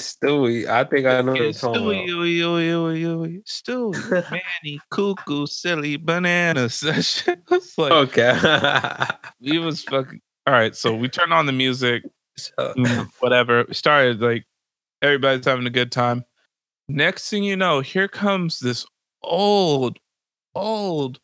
Stewie. 0.00 0.66
I 0.66 0.84
think 0.84 1.06
I 1.06 1.20
know 1.20 1.34
Yeah, 1.34 1.48
the 1.48 1.52
song. 1.52 1.74
Stewie, 1.74 2.08
Stewie, 2.08 2.38
Stewie, 2.40 3.42
Stewie, 3.44 3.92
Stewie, 3.92 4.30
Manny, 4.30 4.80
cuckoo, 4.90 5.46
silly 5.46 5.96
bananas. 5.96 6.80
That 6.84 7.04
shit 7.04 7.40
was 7.50 7.76
like, 7.76 7.92
Okay. 7.92 9.04
we 9.40 9.58
was 9.58 9.82
fucking. 9.84 10.20
All 10.46 10.54
right, 10.54 10.74
so 10.74 10.94
we 10.94 11.08
turned 11.08 11.32
on 11.34 11.46
the 11.46 11.52
music, 11.52 12.02
So- 12.38 12.52
mm, 12.78 13.08
whatever. 13.20 13.64
We 13.68 13.74
started 13.74 14.20
like 14.20 14.46
everybody's 15.02 15.44
having 15.44 15.66
a 15.66 15.70
good 15.70 15.92
time. 15.92 16.24
Next 16.88 17.28
thing 17.28 17.44
you 17.44 17.56
know, 17.56 17.80
here 17.80 18.08
comes 18.08 18.58
this 18.58 18.84
old, 19.22 19.98
old, 20.54 21.20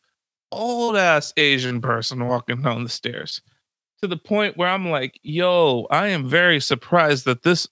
old 0.51 0.95
ass 0.95 1.33
Asian 1.37 1.81
person 1.81 2.25
walking 2.25 2.61
down 2.61 2.83
the 2.83 2.89
stairs 2.89 3.41
to 4.01 4.07
the 4.07 4.17
point 4.17 4.57
where 4.57 4.69
I'm 4.69 4.89
like, 4.89 5.19
yo, 5.23 5.87
I 5.89 6.07
am 6.07 6.29
very 6.29 6.59
surprised 6.59 7.25
that 7.25 7.43
this 7.43 7.67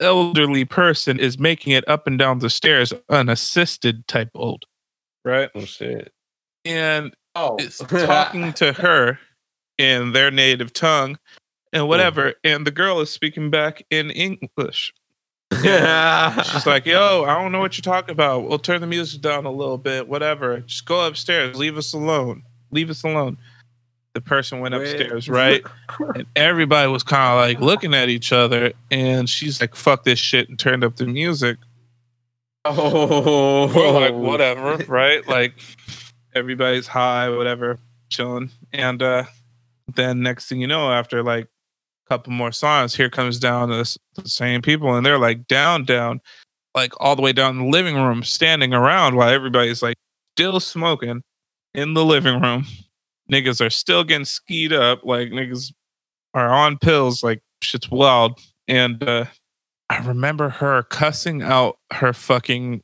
elderly 0.00 0.64
person 0.64 1.20
is 1.20 1.38
making 1.38 1.72
it 1.74 1.88
up 1.88 2.06
and 2.06 2.18
down 2.18 2.40
the 2.40 2.50
stairs 2.50 2.92
unassisted 3.08 4.06
type 4.08 4.30
old. 4.34 4.64
Right. 5.24 5.50
oh 5.54 5.64
shit. 5.64 6.12
And 6.64 7.14
Oh, 7.34 7.56
is 7.58 7.78
talking 7.78 8.52
to 8.54 8.72
her 8.74 9.18
in 9.78 10.12
their 10.12 10.30
native 10.30 10.72
tongue 10.72 11.18
and 11.72 11.88
whatever. 11.88 12.34
And 12.44 12.66
the 12.66 12.70
girl 12.70 13.00
is 13.00 13.10
speaking 13.10 13.50
back 13.50 13.84
in 13.90 14.10
English. 14.10 14.92
She's 16.44 16.66
like, 16.66 16.86
yo, 16.86 17.24
I 17.24 17.40
don't 17.40 17.52
know 17.52 17.60
what 17.60 17.76
you're 17.76 17.82
talking 17.82 18.12
about. 18.12 18.48
We'll 18.48 18.58
turn 18.58 18.80
the 18.80 18.86
music 18.86 19.20
down 19.20 19.44
a 19.44 19.50
little 19.50 19.78
bit, 19.78 20.08
whatever. 20.08 20.60
Just 20.60 20.86
go 20.86 21.06
upstairs. 21.06 21.56
Leave 21.56 21.76
us 21.76 21.92
alone. 21.92 22.42
Leave 22.70 22.90
us 22.90 23.02
alone. 23.04 23.38
The 24.14 24.20
person 24.20 24.60
went 24.60 24.74
upstairs, 24.74 25.28
right? 25.28 25.62
And 26.14 26.26
everybody 26.36 26.90
was 26.90 27.02
kind 27.02 27.32
of 27.32 27.38
like 27.38 27.60
looking 27.60 27.94
at 27.94 28.08
each 28.08 28.32
other. 28.32 28.72
And 28.90 29.28
she's 29.28 29.60
like, 29.60 29.74
fuck 29.74 30.04
this 30.04 30.18
shit, 30.18 30.48
and 30.48 30.58
turned 30.58 30.84
up 30.84 30.96
the 30.96 31.06
music. 31.06 31.58
Oh, 32.64 33.72
We're 33.74 33.90
like, 34.00 34.14
whatever, 34.14 34.76
right? 34.86 35.26
Like, 35.26 35.54
everybody's 36.34 36.86
high, 36.86 37.28
whatever, 37.30 37.78
chilling. 38.08 38.50
And 38.72 39.02
uh 39.02 39.24
then 39.94 40.22
next 40.22 40.48
thing 40.48 40.60
you 40.60 40.66
know, 40.66 40.90
after 40.90 41.22
like 41.22 41.48
couple 42.12 42.30
more 42.30 42.52
songs, 42.52 42.94
here 42.94 43.08
comes 43.08 43.38
down 43.38 43.70
this 43.70 43.96
the 44.16 44.28
same 44.28 44.60
people, 44.60 44.94
and 44.94 45.06
they're 45.06 45.18
like 45.18 45.46
down, 45.46 45.82
down, 45.86 46.20
like 46.74 46.92
all 47.00 47.16
the 47.16 47.22
way 47.22 47.32
down 47.32 47.56
in 47.56 47.64
the 47.64 47.70
living 47.70 47.96
room, 47.96 48.22
standing 48.22 48.74
around 48.74 49.16
while 49.16 49.30
everybody's 49.30 49.82
like 49.82 49.96
still 50.36 50.60
smoking 50.60 51.22
in 51.74 51.94
the 51.94 52.04
living 52.04 52.38
room. 52.38 52.66
Niggas 53.32 53.64
are 53.64 53.70
still 53.70 54.04
getting 54.04 54.26
skied 54.26 54.74
up, 54.74 55.00
like 55.04 55.28
niggas 55.28 55.72
are 56.34 56.50
on 56.50 56.76
pills, 56.76 57.22
like 57.22 57.40
shit's 57.62 57.90
wild. 57.90 58.38
And 58.68 59.02
uh 59.02 59.24
I 59.88 59.98
remember 59.98 60.50
her 60.50 60.82
cussing 60.82 61.40
out 61.40 61.78
her 61.92 62.12
fucking 62.12 62.82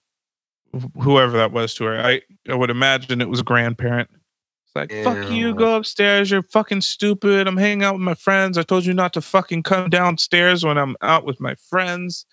whoever 1.02 1.36
that 1.36 1.52
was 1.52 1.74
to 1.74 1.84
her. 1.84 2.00
I, 2.00 2.22
I 2.48 2.54
would 2.54 2.70
imagine 2.70 3.20
it 3.20 3.28
was 3.28 3.40
a 3.40 3.44
grandparent. 3.44 4.08
Like, 4.78 4.92
fuck 5.02 5.28
you, 5.28 5.54
go 5.54 5.74
upstairs. 5.74 6.30
You're 6.30 6.42
fucking 6.42 6.82
stupid. 6.82 7.48
I'm 7.48 7.56
hanging 7.56 7.82
out 7.82 7.94
with 7.94 8.02
my 8.02 8.14
friends. 8.14 8.56
I 8.56 8.62
told 8.62 8.84
you 8.84 8.94
not 8.94 9.12
to 9.14 9.20
fucking 9.20 9.64
come 9.64 9.90
downstairs 9.90 10.64
when 10.64 10.78
I'm 10.78 10.94
out 11.02 11.24
with 11.24 11.40
my 11.40 11.56
friends. 11.68 12.24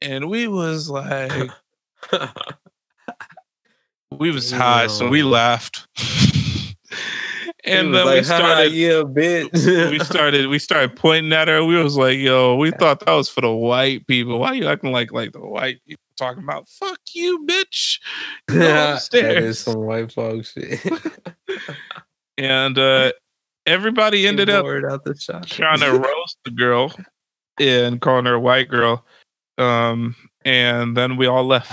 And 0.00 0.30
we 0.30 0.48
was 0.48 0.88
like, 0.88 1.50
we 4.10 4.30
was 4.30 4.50
high, 4.50 4.86
so 4.86 5.10
we 5.10 5.22
laughed. 5.22 5.86
and 7.64 7.94
then 7.94 8.04
like, 8.04 8.16
we 8.16 8.24
started 8.24 8.72
yeah, 8.72 9.02
bitch. 9.02 9.90
we 9.90 9.98
started 10.00 10.48
we 10.48 10.58
started 10.58 10.96
pointing 10.96 11.32
at 11.32 11.48
her. 11.48 11.64
We 11.64 11.82
was 11.82 11.96
like, 11.96 12.18
yo, 12.18 12.56
we 12.56 12.70
thought 12.72 13.00
that 13.00 13.12
was 13.12 13.28
for 13.28 13.40
the 13.40 13.52
white 13.52 14.06
people. 14.06 14.38
Why 14.38 14.52
you 14.52 14.66
acting 14.66 14.92
like 14.92 15.12
like 15.12 15.32
the 15.32 15.40
white 15.40 15.80
people 15.86 16.02
talking 16.16 16.42
about 16.42 16.68
fuck 16.68 17.00
you, 17.14 17.44
bitch? 17.46 18.00
Go 18.48 18.58
that 18.58 19.56
some 19.56 19.80
white 19.80 20.12
folks 20.12 20.52
shit. 20.52 20.80
And 22.36 22.76
uh 22.76 23.12
everybody 23.64 24.26
ended 24.26 24.50
up 24.50 24.66
out 24.66 25.04
the 25.04 25.14
shop. 25.16 25.46
trying 25.46 25.78
to 25.78 25.92
roast 25.92 26.36
the 26.44 26.50
girl 26.50 26.92
and 27.60 28.00
calling 28.00 28.24
her 28.24 28.34
a 28.34 28.40
white 28.40 28.68
girl. 28.68 29.06
Um 29.56 30.16
and 30.44 30.96
then 30.96 31.16
we 31.16 31.28
all 31.28 31.44
left. 31.44 31.72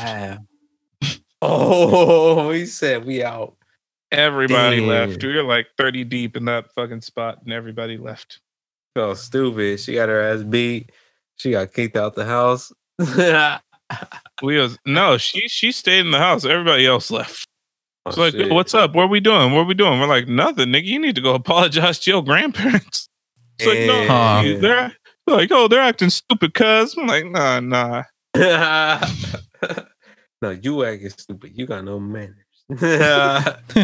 Oh, 1.41 2.51
he 2.51 2.67
said 2.67 3.05
we 3.05 3.23
out. 3.23 3.55
Everybody 4.11 4.79
Damn. 4.79 4.87
left. 4.87 5.23
We 5.23 5.35
were 5.35 5.43
like 5.43 5.67
30 5.77 6.03
deep 6.05 6.35
in 6.35 6.45
that 6.45 6.73
fucking 6.73 7.01
spot 7.01 7.39
and 7.43 7.53
everybody 7.53 7.97
left. 7.97 8.39
Felt 8.95 9.17
stupid. 9.17 9.79
She 9.79 9.93
got 9.93 10.09
her 10.09 10.21
ass 10.21 10.43
beat. 10.43 10.91
She 11.37 11.51
got 11.51 11.71
kicked 11.73 11.95
out 11.95 12.15
the 12.15 12.25
house. 12.25 12.71
We 14.41 14.57
was 14.57 14.77
no, 14.85 15.17
she 15.17 15.47
she 15.49 15.71
stayed 15.71 15.99
in 15.99 16.11
the 16.11 16.17
house. 16.17 16.45
Everybody 16.45 16.85
else 16.87 17.11
left. 17.11 17.45
It's 18.07 18.17
Oh, 18.17 18.21
like, 18.21 18.33
shit. 18.33 18.49
what's 18.51 18.73
up? 18.73 18.95
What 18.95 19.03
are 19.03 19.07
we 19.07 19.19
doing? 19.19 19.51
What 19.51 19.59
are 19.59 19.65
we 19.65 19.73
doing? 19.73 19.99
We're 19.99 20.07
like, 20.07 20.27
nothing, 20.27 20.69
nigga. 20.69 20.85
You 20.85 20.97
need 20.99 21.15
to 21.15 21.21
go 21.21 21.35
apologize 21.35 21.99
to 21.99 22.11
your 22.11 22.23
grandparents. 22.23 23.09
It's 23.59 23.67
like, 23.67 23.79
no, 23.79 24.59
they're 24.59 24.95
like, 25.27 25.51
oh, 25.51 25.67
they're 25.67 25.81
acting 25.81 26.09
stupid, 26.09 26.53
cuz. 26.53 26.95
I'm 26.97 27.05
like, 27.05 27.25
nah, 27.25 27.59
nah. 27.59 28.03
no, 30.41 30.49
you 30.49 30.83
acting 30.83 31.09
stupid. 31.09 31.51
You 31.53 31.67
got 31.67 31.83
no 31.85 31.99
manners. 31.99 32.40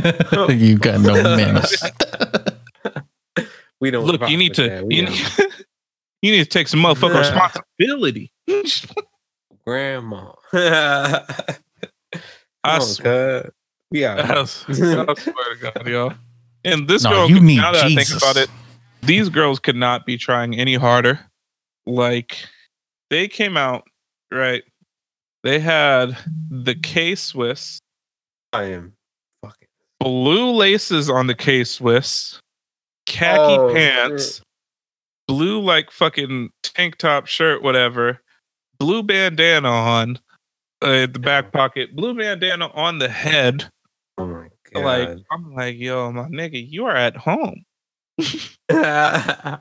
you 0.52 0.78
got 0.78 1.02
no 1.02 1.14
manners. 1.36 1.76
we 3.82 3.92
don't 3.92 4.06
Look, 4.06 4.30
you 4.30 4.38
need 4.38 4.54
to 4.54 4.86
you 4.90 5.04
need, 5.04 5.10
you 6.22 6.32
need 6.32 6.44
to 6.44 6.46
take 6.46 6.70
some 6.70 6.80
motherfucking 6.80 7.20
responsibility. 7.20 8.32
grandma. 9.66 10.32
I 10.54 11.24
Come 12.64 12.82
on, 12.82 12.82
swear, 12.82 13.42
cuz. 13.44 13.52
We 13.92 14.06
out. 14.06 14.20
I 14.20 14.46
swear 14.46 15.06
to 15.06 15.58
God, 15.62 15.88
yo. 15.88 16.14
And 16.64 16.88
this 16.88 17.04
No, 17.04 17.10
girl, 17.12 17.30
you 17.30 17.42
mean 17.42 17.58
now 17.58 17.74
that 17.74 17.84
I 17.84 17.88
think 17.88 18.00
Jesus. 18.00 18.24
about 18.24 18.38
it, 18.38 18.50
these 19.04 19.28
girls 19.30 19.60
could 19.60 19.76
not 19.76 20.06
be 20.06 20.18
trying 20.18 20.56
any 20.58 20.76
harder. 20.76 21.20
Like 21.86 22.38
they 23.10 23.28
came 23.28 23.58
out 23.58 23.84
right. 24.32 24.64
They 25.44 25.60
had 25.60 26.18
the 26.50 26.76
K 26.76 27.16
Swiss 27.16 27.82
I 28.54 28.64
am 28.66 28.94
fucking. 29.44 29.68
blue 30.00 30.52
laces 30.52 31.10
on 31.10 31.28
the 31.28 31.36
K 31.36 31.64
Swiss, 31.64 32.40
khaki 33.06 33.58
Oh, 33.58 33.74
pants, 33.74 34.36
shit. 34.38 34.44
blue 35.28 35.60
like 35.62 35.92
fucking 35.92 36.50
tank 36.64 36.98
top 36.98 37.28
shirt, 37.28 37.62
whatever, 37.64 38.22
blue 38.80 39.04
bandana 39.04 39.70
on 39.70 40.20
uh, 40.82 41.08
the 41.08 41.20
back 41.20 41.52
pocket, 41.52 41.96
blue 41.96 42.14
bandana 42.16 42.68
on 42.74 43.00
the 43.00 43.10
head. 43.10 43.70
Oh 44.18 44.26
my 44.26 44.48
god. 44.74 44.84
Like 44.84 45.10
I'm 45.32 45.54
like, 45.54 45.78
yo, 45.78 46.12
my 46.12 46.24
nigga, 46.24 46.66
you 46.70 46.86
are 46.86 46.96
at 46.96 47.16
home. 47.18 47.64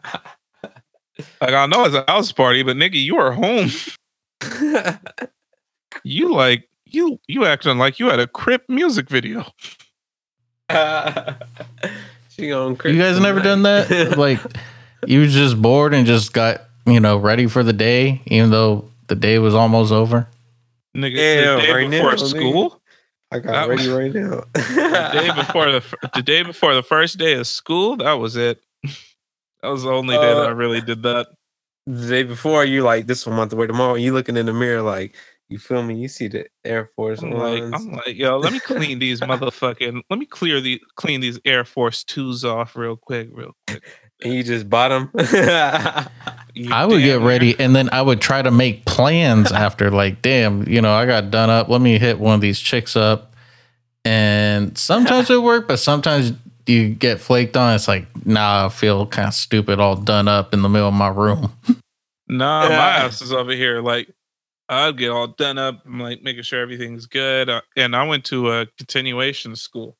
Like 1.41 1.55
I 1.55 1.65
know 1.65 1.85
it's 1.85 1.95
a 1.95 2.05
house 2.07 2.31
party, 2.31 2.63
but 2.63 2.77
nigga, 2.77 3.03
you 3.03 3.17
are 3.17 3.33
home. 3.33 3.71
You 6.05 6.35
like 6.35 6.69
you 6.87 7.19
you 7.29 7.45
acting 7.45 7.79
like 7.79 7.99
you 7.99 8.07
had 8.07 8.19
a 8.21 8.27
Crip 8.27 8.69
music 8.69 9.09
video. 9.09 9.45
she 12.31 12.53
on 12.53 12.77
You 12.85 12.99
guys 12.99 13.21
never 13.21 13.41
done 13.41 13.63
that? 13.63 14.15
Like 14.19 14.41
you 15.07 15.21
was 15.21 15.33
just 15.33 15.61
bored 15.61 15.95
and 15.95 16.07
just 16.07 16.33
got, 16.33 16.63
you 16.87 17.01
know, 17.01 17.17
ready 17.19 17.47
for 17.47 17.63
the 17.63 17.73
day, 17.73 18.23
even 18.27 18.51
though 18.51 18.91
the 19.09 19.15
day 19.15 19.39
was 19.39 19.55
almost 19.55 19.93
over. 19.93 20.27
Nigga, 20.97 21.17
Yeah, 21.17 21.57
the 21.57 21.63
day 21.63 21.73
right 21.73 21.91
before 21.91 22.11
now, 22.13 22.17
nigga. 22.17 22.29
school. 22.29 22.83
I 23.31 23.39
got 23.41 23.53
That 23.53 23.69
ready 23.69 23.89
was- 23.89 23.97
right 23.97 24.13
now. 24.15 24.45
the 24.55 25.11
day 25.13 25.31
before 25.35 25.71
the 25.71 25.83
the 26.15 26.23
day 26.23 26.43
before 26.43 26.75
the 26.75 26.83
first 26.83 27.19
day 27.19 27.35
of 27.35 27.47
school, 27.47 27.97
that 27.99 28.15
was 28.15 28.37
it. 28.37 28.61
That 29.63 29.69
was 29.69 29.83
the 29.83 29.91
only 29.91 30.17
day 30.17 30.23
that 30.35 30.47
I 30.47 30.51
Uh, 30.51 30.55
really 30.55 30.81
did 30.81 31.03
that. 31.03 31.27
the 31.87 32.09
day 32.09 32.23
before, 32.23 32.65
you 32.65 32.83
like 32.83 33.07
this 33.07 33.27
one 33.27 33.37
month 33.37 33.53
away 33.53 33.67
tomorrow. 33.67 33.95
You 33.95 34.13
looking 34.13 34.37
in 34.37 34.47
the 34.47 34.53
mirror 34.53 34.83
like 34.83 35.15
you 35.49 35.59
feel 35.59 35.83
me? 35.83 35.95
You 35.97 36.09
see 36.09 36.29
the 36.29 36.47
Air 36.65 36.87
Force 36.97 37.23
I'm 37.23 37.31
like, 37.31 37.63
ones. 37.63 37.75
I'm 37.75 37.93
like, 37.93 38.17
yo, 38.17 38.39
let 38.39 38.53
me 38.53 38.59
clean 38.59 38.99
these 38.99 39.21
motherfucking, 39.21 40.03
let 40.11 40.19
me 40.19 40.27
clear 40.27 40.61
the 40.61 40.81
clean 40.97 41.21
these 41.21 41.39
Air 41.45 41.65
Force 41.65 42.03
twos 42.05 42.45
off 42.45 42.75
real 42.77 42.97
quick, 42.97 43.29
real 43.33 43.55
quick. 43.67 43.83
and 44.23 44.35
you 44.35 44.43
just 44.43 44.69
bought 44.69 44.89
them. 44.89 45.11
I 45.17 46.85
would 46.87 47.01
get 47.01 47.13
damn 47.13 47.21
near- 47.21 47.29
ready 47.29 47.61
and 47.61 47.77
then 47.77 47.89
I 47.93 48.03
would 48.03 48.21
try 48.21 48.43
to 48.43 48.51
make 48.51 48.85
plans 48.87 49.53
after 49.53 49.91
like, 49.91 50.23
damn, 50.23 50.67
you 50.69 50.81
know, 50.81 50.93
I 50.93 51.07
got 51.07 51.31
done 51.31 51.51
up. 51.51 51.69
Let 51.69 51.81
me 51.81 51.99
hit 51.99 52.19
one 52.19 52.35
of 52.35 52.41
these 52.41 52.59
chicks 52.59 52.97
up. 52.97 53.35
And 54.05 54.77
sometimes 54.79 55.31
it 55.31 55.43
worked, 55.43 55.67
but 55.69 55.79
sometimes 55.79 56.33
you 56.67 56.89
get 56.89 57.21
flaked 57.21 57.57
on. 57.57 57.75
It's 57.75 57.89
like, 57.89 58.07
nah, 58.25 58.67
I 58.67 58.69
feel 58.69 59.07
kind 59.07 59.29
of 59.29 59.35
stupid 59.35 59.81
all 59.81 59.97
done 59.97 60.29
up 60.29 60.55
in 60.55 60.63
the 60.63 60.69
middle 60.69 60.89
of 60.89 60.95
my 60.95 61.09
room. 61.09 61.53
Nah, 62.29 62.69
my 62.69 62.75
ass 62.75 63.23
is 63.23 63.33
over 63.33 63.53
here. 63.53 63.81
Like, 63.81 64.09
I'd 64.69 64.99
get 64.99 65.11
all 65.11 65.29
done 65.29 65.59
up, 65.59 65.83
I'm 65.87 66.01
like 66.01 66.23
making 66.23 66.43
sure 66.43 66.61
everything's 66.61 67.07
good. 67.07 67.49
Uh, 67.49 67.61
and 67.77 67.95
I 67.95 68.05
went 68.05 68.25
to 68.27 68.51
a 68.51 68.67
continuation 68.79 69.55
school, 69.57 69.97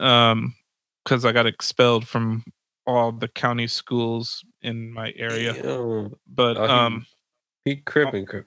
um, 0.00 0.54
because 1.04 1.24
I 1.24 1.32
got 1.32 1.46
expelled 1.46 2.06
from 2.08 2.42
all 2.86 3.12
the 3.12 3.28
county 3.28 3.66
schools 3.68 4.44
in 4.62 4.92
my 4.92 5.12
area. 5.16 5.52
Damn. 5.54 6.14
But 6.26 6.56
Oh, 6.56 6.64
he- 6.66 6.72
um, 6.72 7.06
He 7.64 7.76
crippin' 7.76 8.26
crippin'. 8.26 8.46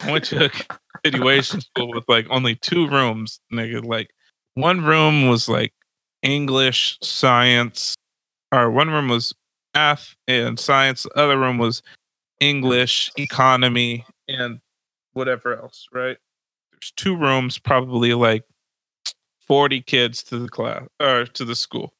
I 0.00 0.12
went 0.12 0.24
to 0.26 0.46
a 0.46 0.50
continuation 1.02 1.60
school 1.60 1.88
with 1.92 2.04
like 2.08 2.26
only 2.30 2.56
two 2.56 2.88
rooms, 2.88 3.40
nigga. 3.52 3.84
Like, 3.84 4.10
one 4.54 4.82
room 4.84 5.28
was 5.28 5.48
like 5.48 5.72
English, 6.22 6.98
science, 7.02 7.94
or 8.52 8.70
one 8.70 8.90
room 8.90 9.08
was 9.08 9.34
math 9.74 10.14
and 10.26 10.58
science. 10.58 11.02
The 11.04 11.18
other 11.18 11.38
room 11.38 11.58
was 11.58 11.82
English, 12.40 13.10
economy, 13.18 14.04
and 14.28 14.60
whatever 15.12 15.56
else, 15.56 15.86
right? 15.92 16.16
There's 16.72 16.92
two 16.96 17.16
rooms, 17.16 17.58
probably 17.58 18.14
like 18.14 18.44
40 19.46 19.82
kids 19.82 20.22
to 20.24 20.38
the 20.38 20.48
class 20.48 20.86
or 21.00 21.24
to 21.24 21.44
the 21.44 21.56
school. 21.56 21.92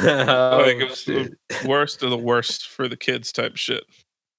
oh, 0.00 0.06
like 0.66 0.76
it 0.76 0.88
was 0.88 1.04
the 1.04 1.36
worst 1.66 2.02
of 2.02 2.10
the 2.10 2.16
worst 2.16 2.68
for 2.68 2.88
the 2.88 2.96
kids 2.96 3.32
type 3.32 3.56
shit. 3.56 3.84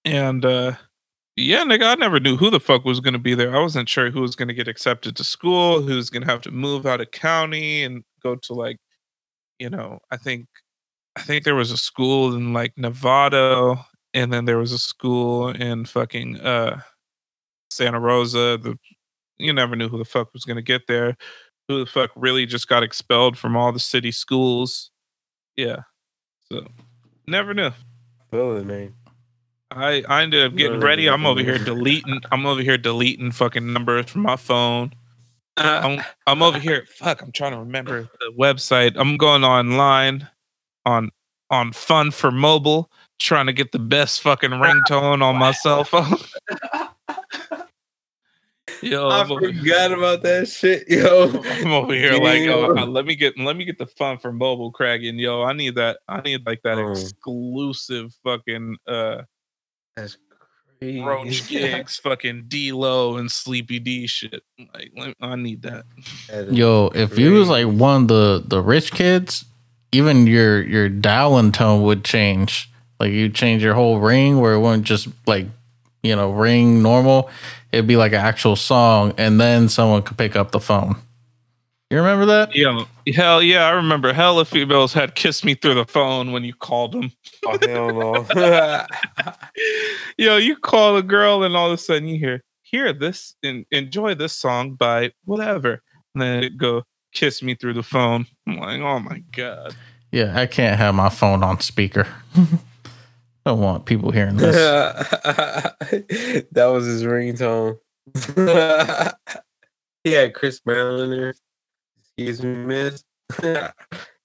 And 0.05 0.43
uh 0.45 0.73
yeah, 1.35 1.63
nigga, 1.63 1.83
I 1.83 1.95
never 1.95 2.19
knew 2.19 2.35
who 2.35 2.49
the 2.49 2.59
fuck 2.59 2.85
was 2.85 2.99
gonna 2.99 3.19
be 3.19 3.35
there. 3.35 3.55
I 3.55 3.61
wasn't 3.61 3.87
sure 3.87 4.09
who 4.09 4.21
was 4.21 4.35
gonna 4.35 4.53
get 4.53 4.67
accepted 4.67 5.15
to 5.17 5.23
school, 5.23 5.81
who's 5.81 6.09
gonna 6.09 6.25
have 6.25 6.41
to 6.41 6.51
move 6.51 6.85
out 6.85 7.01
of 7.01 7.11
county 7.11 7.83
and 7.83 8.03
go 8.23 8.35
to 8.35 8.53
like, 8.53 8.77
you 9.59 9.69
know, 9.69 9.99
I 10.11 10.17
think 10.17 10.47
I 11.15 11.21
think 11.21 11.43
there 11.43 11.55
was 11.55 11.71
a 11.71 11.77
school 11.77 12.33
in 12.35 12.53
like 12.53 12.73
Nevada 12.77 13.85
and 14.13 14.33
then 14.33 14.45
there 14.45 14.57
was 14.57 14.71
a 14.71 14.79
school 14.79 15.49
in 15.49 15.85
fucking 15.85 16.39
uh 16.39 16.81
Santa 17.79 17.99
Rosa. 17.99 18.59
The 18.61 18.77
you 19.37 19.53
never 19.53 19.75
knew 19.75 19.87
who 19.87 19.97
the 19.97 20.05
fuck 20.05 20.33
was 20.33 20.43
gonna 20.43 20.61
get 20.61 20.87
there. 20.87 21.15
Who 21.67 21.79
the 21.79 21.89
fuck 21.89 22.11
really 22.15 22.45
just 22.45 22.67
got 22.67 22.83
expelled 22.83 23.37
from 23.37 23.55
all 23.55 23.71
the 23.71 23.79
city 23.79 24.11
schools. 24.11 24.91
Yeah. 25.55 25.83
So 26.51 26.67
never 27.25 27.53
knew. 27.53 27.71
Feel 28.31 28.57
it, 28.57 28.65
man. 28.65 28.93
I, 29.71 30.03
I 30.09 30.23
ended 30.23 30.45
up 30.45 30.57
getting 30.57 30.79
ready. 30.79 31.07
I'm 31.07 31.25
over 31.25 31.41
here 31.41 31.57
deleting. 31.57 32.21
I'm 32.31 32.45
over 32.45 32.61
here 32.61 32.77
deleting 32.77 33.31
fucking 33.31 33.71
numbers 33.71 34.09
from 34.09 34.23
my 34.23 34.35
phone. 34.35 34.93
Uh, 35.57 35.81
I'm, 35.83 36.05
I'm 36.25 36.41
over 36.41 36.57
uh, 36.57 36.59
here. 36.59 36.85
Fuck. 36.97 37.21
I'm 37.21 37.31
trying 37.31 37.51
to 37.51 37.59
remember 37.59 38.09
the 38.19 38.33
website. 38.37 38.93
I'm 38.95 39.15
going 39.15 39.43
online 39.43 40.27
on 40.85 41.11
on 41.51 41.71
Fun 41.71 42.11
for 42.11 42.31
Mobile, 42.31 42.91
trying 43.19 43.45
to 43.45 43.53
get 43.53 43.71
the 43.71 43.79
best 43.79 44.21
fucking 44.21 44.49
ringtone 44.51 45.21
on 45.23 45.37
my 45.37 45.51
cell 45.51 45.83
phone. 45.83 46.17
Yo, 48.81 49.07
I 49.09 49.21
I'm 49.21 49.27
forgot 49.27 49.91
about 49.91 50.21
that 50.23 50.47
shit, 50.47 50.87
yo. 50.89 51.29
I'm 51.45 51.71
over 51.71 51.93
here 51.93 52.13
like, 52.13 52.41
yo, 52.41 52.75
uh, 52.77 52.85
let 52.85 53.05
me 53.05 53.15
get 53.15 53.37
let 53.37 53.55
me 53.57 53.65
get 53.65 53.77
the 53.77 53.85
Fun 53.87 54.17
for 54.17 54.31
Mobile 54.31 54.71
cracking. 54.71 55.17
Yo, 55.19 55.43
I 55.43 55.53
need 55.53 55.75
that. 55.75 55.99
I 56.07 56.21
need 56.21 56.45
like 56.45 56.61
that 56.63 56.77
Oh. 56.77 56.91
exclusive 56.91 58.13
fucking 58.23 58.77
uh 58.87 59.23
That's 59.95 60.17
crazy. 60.79 61.01
Roach 61.01 61.47
gigs, 61.49 61.97
fucking 61.97 62.45
D 62.47 62.71
Lo 62.71 63.17
and 63.17 63.29
Sleepy 63.31 63.79
D 63.79 64.07
shit. 64.07 64.41
Like, 64.73 64.91
let- 64.95 65.15
I 65.21 65.35
need 65.35 65.61
that. 65.63 65.83
That 66.29 66.47
is 66.47 66.53
Yo, 66.53 66.89
if 66.95 67.17
you 67.19 67.33
was 67.33 67.49
like 67.49 67.67
one 67.67 68.03
of 68.03 68.07
the 68.07 68.43
the 68.47 68.61
rich 68.61 68.91
kids, 68.93 69.43
even 69.91 70.25
your 70.27 70.61
your 70.61 70.87
dialing 70.89 71.51
tone 71.51 71.81
would 71.83 72.05
change. 72.05 72.69
Like 72.99 73.11
you 73.11 73.29
change 73.29 73.63
your 73.63 73.73
whole 73.75 73.99
ring 73.99 74.39
where 74.39 74.53
it 74.53 74.59
wouldn't 74.59 74.83
just 74.83 75.07
like 75.25 75.47
you 76.03 76.15
know 76.15 76.31
ring 76.31 76.81
normal. 76.81 77.29
It'd 77.71 77.87
be 77.87 77.97
like 77.97 78.13
an 78.13 78.19
actual 78.19 78.55
song, 78.55 79.13
and 79.17 79.39
then 79.39 79.69
someone 79.69 80.01
could 80.03 80.17
pick 80.17 80.35
up 80.35 80.51
the 80.51 80.59
phone. 80.59 80.95
You 81.89 81.97
remember 81.97 82.27
that? 82.27 82.55
Yeah, 82.55 82.85
hell 83.15 83.41
yeah, 83.41 83.65
I 83.65 83.71
remember 83.71 84.13
Hell, 84.13 84.33
hella 84.35 84.45
females 84.45 84.93
had 84.93 85.15
kissed 85.15 85.43
me 85.43 85.55
through 85.55 85.73
the 85.73 85.85
phone 85.85 86.31
when 86.31 86.43
you 86.43 86.53
called 86.53 86.91
them. 86.91 87.11
Oh, 87.47 87.57
hell 87.65 88.27
no. 88.35 88.85
Yo, 90.17 90.37
you 90.37 90.55
call 90.55 90.97
a 90.97 91.01
girl 91.01 91.43
and 91.43 91.55
all 91.55 91.67
of 91.67 91.73
a 91.73 91.77
sudden 91.77 92.07
you 92.07 92.19
hear, 92.19 92.43
hear 92.61 92.93
this 92.93 93.35
and 93.41 93.65
enjoy 93.71 94.13
this 94.13 94.33
song 94.33 94.75
by 94.75 95.13
whatever. 95.25 95.81
And 96.13 96.21
then 96.21 96.43
it 96.43 96.57
go 96.57 96.83
kiss 97.11 97.41
me 97.41 97.55
through 97.55 97.73
the 97.73 97.81
phone. 97.81 98.27
I'm 98.47 98.57
like, 98.57 98.81
oh 98.81 98.99
my 98.99 99.23
God. 99.35 99.75
Yeah, 100.11 100.39
I 100.39 100.45
can't 100.45 100.77
have 100.77 100.93
my 100.93 101.09
phone 101.09 101.43
on 101.43 101.59
speaker. 101.59 102.07
I 103.45 103.51
don't 103.51 103.61
want 103.61 103.85
people 103.85 104.11
hearing 104.11 104.37
this. 104.37 104.55
that 106.51 106.65
was 106.65 106.85
his 106.85 107.03
ringtone. 107.03 107.77
he 110.03 110.11
had 110.11 110.33
Chris 110.33 110.59
Brown 110.59 110.99
in 110.99 111.09
there. 111.11 111.33
Excuse 111.99 112.43
me, 112.43 112.53
miss. 112.53 113.03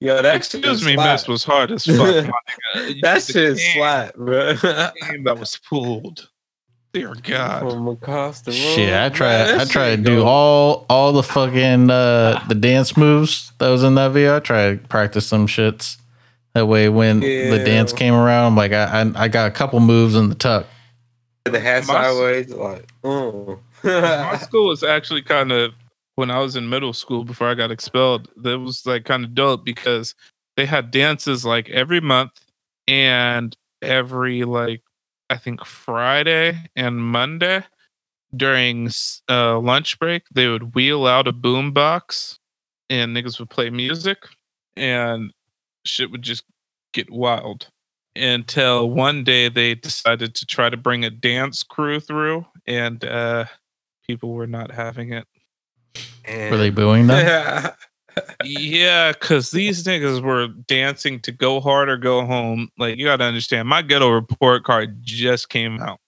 Yo, 0.00 0.20
that 0.22 0.36
Excuse 0.36 0.84
me, 0.84 0.94
slap. 0.94 1.12
miss 1.12 1.28
was 1.28 1.44
hard 1.44 1.70
as 1.70 1.84
fuck. 1.86 1.96
my 1.98 2.30
nigga. 2.76 3.00
That 3.02 3.22
shit 3.22 3.58
slap, 3.58 4.14
bro. 4.14 4.54
game 4.54 5.24
that 5.24 5.38
was 5.38 5.58
pulled. 5.68 6.28
Dear 6.92 7.14
God. 7.22 7.60
From 7.60 7.88
across 7.88 8.42
the 8.42 8.52
room. 8.52 8.60
Shit, 8.60 8.92
I 8.92 9.08
bro, 9.08 9.16
tried. 9.16 9.36
that 9.44 9.60
I 9.60 9.64
tried 9.64 9.90
to 9.90 9.96
shit 9.96 10.04
do 10.04 10.22
all 10.22 10.86
all 10.88 11.12
the 11.12 11.22
fucking 11.24 11.90
uh, 11.90 12.44
the 12.48 12.54
dance 12.54 12.96
moves 12.96 13.52
that 13.58 13.68
was 13.68 13.82
in 13.82 13.94
that 13.96 14.12
video. 14.12 14.36
I 14.36 14.40
tried 14.40 14.82
to 14.82 14.88
practice 14.88 15.26
some 15.26 15.46
shits. 15.46 15.96
That 16.54 16.66
way, 16.66 16.88
when 16.88 17.20
the 17.20 17.62
dance 17.64 17.92
came 17.92 18.14
around, 18.14 18.46
I'm 18.46 18.56
like, 18.56 18.72
I, 18.72 19.02
I 19.02 19.24
I 19.24 19.28
got 19.28 19.48
a 19.48 19.50
couple 19.50 19.80
moves 19.80 20.14
in 20.14 20.28
the 20.28 20.34
tuck. 20.34 20.66
the 21.44 21.58
hat 21.60 21.86
My- 21.86 21.94
sideways, 21.94 22.50
like, 22.50 22.88
oh. 23.02 23.58
my 23.82 24.38
school 24.38 24.68
was 24.68 24.82
actually 24.82 25.22
kind 25.22 25.52
of 25.52 25.72
when 26.14 26.30
I 26.30 26.38
was 26.38 26.56
in 26.56 26.68
middle 26.68 26.92
school 26.92 27.24
before 27.24 27.48
I 27.48 27.54
got 27.54 27.70
expelled. 27.70 28.28
That 28.36 28.60
was 28.60 28.86
like 28.86 29.04
kind 29.04 29.24
of 29.24 29.34
dope 29.34 29.64
because 29.64 30.14
they 30.56 30.64
had 30.64 30.90
dances 30.90 31.44
like 31.44 31.68
every 31.70 32.00
month 32.00 32.40
and 32.86 33.56
every 33.82 34.44
like 34.44 34.82
I 35.30 35.36
think 35.36 35.64
Friday 35.64 36.58
and 36.76 36.96
Monday 36.98 37.64
during 38.36 38.90
uh, 39.28 39.58
lunch 39.58 39.98
break 39.98 40.22
they 40.32 40.48
would 40.48 40.74
wheel 40.74 41.06
out 41.06 41.28
a 41.28 41.32
boom 41.32 41.72
box 41.72 42.38
and 42.90 43.16
niggas 43.16 43.38
would 43.38 43.50
play 43.50 43.70
music 43.70 44.18
and 44.76 45.32
shit 45.84 46.10
would 46.10 46.22
just 46.22 46.44
get 46.92 47.10
wild 47.10 47.68
until 48.16 48.88
one 48.88 49.24
day 49.24 49.48
they 49.48 49.74
decided 49.74 50.34
to 50.36 50.46
try 50.46 50.70
to 50.70 50.76
bring 50.76 51.04
a 51.04 51.10
dance 51.10 51.62
crew 51.62 51.98
through 51.98 52.46
and 52.66 53.04
uh 53.04 53.44
people 54.06 54.32
were 54.32 54.46
not 54.46 54.70
having 54.70 55.12
it. 55.12 55.26
Were 56.28 56.56
they 56.56 56.70
booing 56.70 57.06
them? 57.06 57.72
yeah, 58.44 59.12
because 59.12 59.50
these 59.50 59.84
niggas 59.84 60.22
were 60.22 60.48
dancing 60.48 61.20
to 61.20 61.32
go 61.32 61.60
hard 61.60 61.88
or 61.88 61.96
go 61.96 62.24
home. 62.24 62.68
Like, 62.78 62.96
you 62.96 63.04
got 63.04 63.16
to 63.16 63.24
understand, 63.24 63.68
my 63.68 63.82
ghetto 63.82 64.08
report 64.08 64.64
card 64.64 64.98
just 65.02 65.48
came 65.48 65.80
out. 65.80 66.00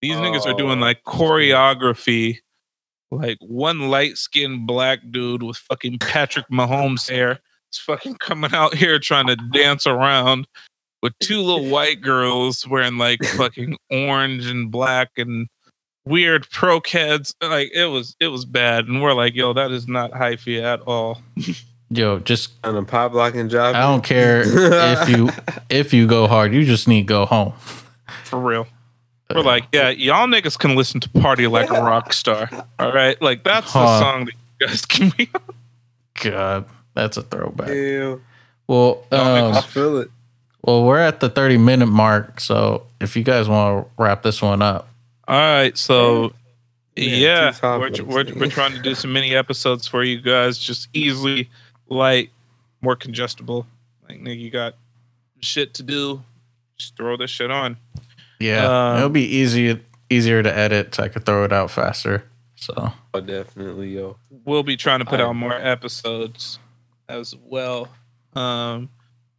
These 0.00 0.16
niggas 0.16 0.46
are 0.46 0.54
doing 0.54 0.78
Oh, 0.78 0.82
like 0.82 1.04
choreography, 1.04 2.38
like 3.10 3.38
one 3.40 3.88
light 3.90 4.18
skinned 4.18 4.66
black 4.66 5.00
dude 5.10 5.42
with 5.42 5.56
fucking 5.58 5.98
Patrick 5.98 6.48
Mahomes 6.48 7.08
hair 7.08 7.38
is 7.72 7.78
fucking 7.78 8.16
coming 8.16 8.52
out 8.54 8.74
here 8.74 8.98
trying 8.98 9.26
to 9.26 9.36
dance 9.36 9.86
around 9.86 10.46
with 11.02 11.12
two 11.20 11.40
little 11.40 11.68
white 11.68 12.00
girls 12.00 12.66
wearing 12.66 12.96
like 12.96 13.22
fucking 13.24 13.76
orange 13.90 14.46
and 14.46 14.70
black 14.70 15.10
and 15.16 15.48
weird 16.04 16.48
pro 16.50 16.80
kids. 16.80 17.34
Like 17.40 17.70
it 17.74 17.86
was 17.86 18.16
it 18.20 18.28
was 18.28 18.44
bad. 18.44 18.86
And 18.86 19.02
we're 19.02 19.14
like, 19.14 19.34
yo, 19.34 19.52
that 19.52 19.70
is 19.70 19.88
not 19.88 20.12
hyphy 20.12 20.62
at 20.62 20.80
all. 20.82 21.22
Yo, 21.90 22.20
just 22.20 22.52
on 22.64 22.76
a 22.76 22.82
pop 22.82 23.12
blocking 23.12 23.48
job. 23.48 23.74
I 23.74 23.80
don't 23.80 24.04
care 24.04 24.42
if 24.44 25.08
you 25.08 25.30
if 25.68 25.92
you 25.92 26.06
go 26.06 26.26
hard, 26.26 26.54
you 26.54 26.64
just 26.64 26.88
need 26.88 27.02
to 27.02 27.06
go 27.06 27.26
home. 27.26 27.52
For 28.24 28.38
real. 28.38 28.66
We're 29.34 29.40
like, 29.42 29.64
yeah, 29.72 29.88
y'all 29.88 30.26
niggas 30.26 30.58
can 30.58 30.74
listen 30.74 31.00
to 31.00 31.08
Party 31.08 31.46
Like 31.46 31.70
a 31.70 31.80
Rock 31.80 32.12
Star. 32.12 32.50
All 32.78 32.92
right. 32.92 33.20
Like 33.22 33.44
that's 33.44 33.72
the 33.72 33.98
song 33.98 34.26
that 34.26 34.34
you 34.60 34.66
guys 34.66 34.84
can 34.86 35.10
be 35.16 35.30
on. 35.34 35.42
God, 36.22 36.64
that's 36.94 37.16
a 37.16 37.22
throwback. 37.22 37.68
Ew, 37.68 38.22
Well, 38.66 39.04
um, 39.12 39.52
I 39.54 39.60
feel 39.60 39.98
it. 39.98 40.10
well, 40.62 40.84
we're 40.84 40.98
at 41.00 41.20
the 41.20 41.28
thirty 41.28 41.58
minute 41.58 41.86
mark, 41.86 42.40
so 42.40 42.86
if 43.00 43.16
you 43.16 43.22
guys 43.24 43.48
want 43.48 43.84
to 43.86 44.02
wrap 44.02 44.22
this 44.22 44.40
one 44.42 44.62
up, 44.62 44.88
All 45.28 45.36
right. 45.38 45.76
So 45.76 46.32
Yeah, 46.96 47.52
yeah, 47.62 47.76
we're, 47.78 47.90
we're, 48.04 48.34
we're 48.34 48.50
trying 48.50 48.72
to 48.72 48.82
do 48.82 48.94
some 48.94 49.12
mini 49.12 49.34
episodes 49.34 49.86
for 49.86 50.02
you 50.04 50.20
guys, 50.20 50.58
just 50.58 50.88
easily 50.92 51.48
light, 51.88 52.30
more 52.82 52.96
congestible. 52.96 53.66
Like 54.08 54.20
nigga, 54.20 54.38
you 54.40 54.50
got 54.50 54.74
shit 55.40 55.74
to 55.74 55.82
do. 55.82 56.22
Just 56.76 56.96
throw 56.96 57.16
this 57.16 57.30
shit 57.30 57.50
on. 57.50 57.76
Yeah, 58.40 58.66
Um, 58.92 58.96
it'll 58.98 59.08
be 59.08 59.24
easy 59.24 59.80
easier 60.10 60.42
to 60.42 60.54
edit, 60.54 60.94
so 60.94 61.02
I 61.04 61.08
could 61.08 61.24
throw 61.24 61.44
it 61.44 61.52
out 61.52 61.70
faster. 61.70 62.24
So 62.56 62.92
Oh, 63.14 63.20
definitely, 63.20 63.94
yo. 63.96 64.16
we'll 64.44 64.62
be 64.62 64.76
trying 64.76 64.98
to 65.00 65.04
put 65.04 65.20
Alright. 65.20 65.28
out 65.30 65.32
more 65.36 65.54
episodes 65.54 66.58
as 67.08 67.34
well. 67.44 67.88
Um, 68.34 68.88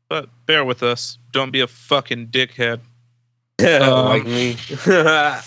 but 0.10 0.30
bear 0.45 0.63
with 0.63 0.84
us. 0.84 1.17
Don't 1.32 1.52
be 1.52 1.62
a 1.62 1.67
fucking 1.67 2.28
dickhead. 2.28 2.80
Um, 3.63 4.06
like 4.08 4.26
me. 4.26 4.58
Okay. 4.88 5.41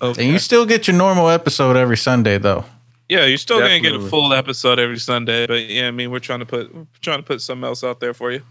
and 0.02 0.32
you 0.32 0.38
still 0.38 0.66
get 0.66 0.86
your 0.86 0.96
normal 0.96 1.30
episode 1.30 1.76
every 1.76 1.96
Sunday 1.96 2.36
though. 2.36 2.64
yeah, 3.08 3.24
you're 3.24 3.38
still 3.38 3.60
gonna 3.60 3.80
get 3.80 3.94
a 3.94 4.00
full 4.00 4.34
episode 4.34 4.78
every 4.78 4.98
Sunday. 4.98 5.46
But 5.46 5.70
yeah, 5.70 5.88
I 5.88 5.90
mean, 5.90 6.10
we're 6.10 6.18
trying 6.18 6.40
to 6.40 6.46
put 6.46 6.74
we're 6.74 6.86
trying 7.00 7.18
to 7.18 7.22
put 7.22 7.40
something 7.40 7.64
else 7.64 7.82
out 7.82 8.00
there 8.00 8.12
for 8.12 8.30
you. 8.32 8.42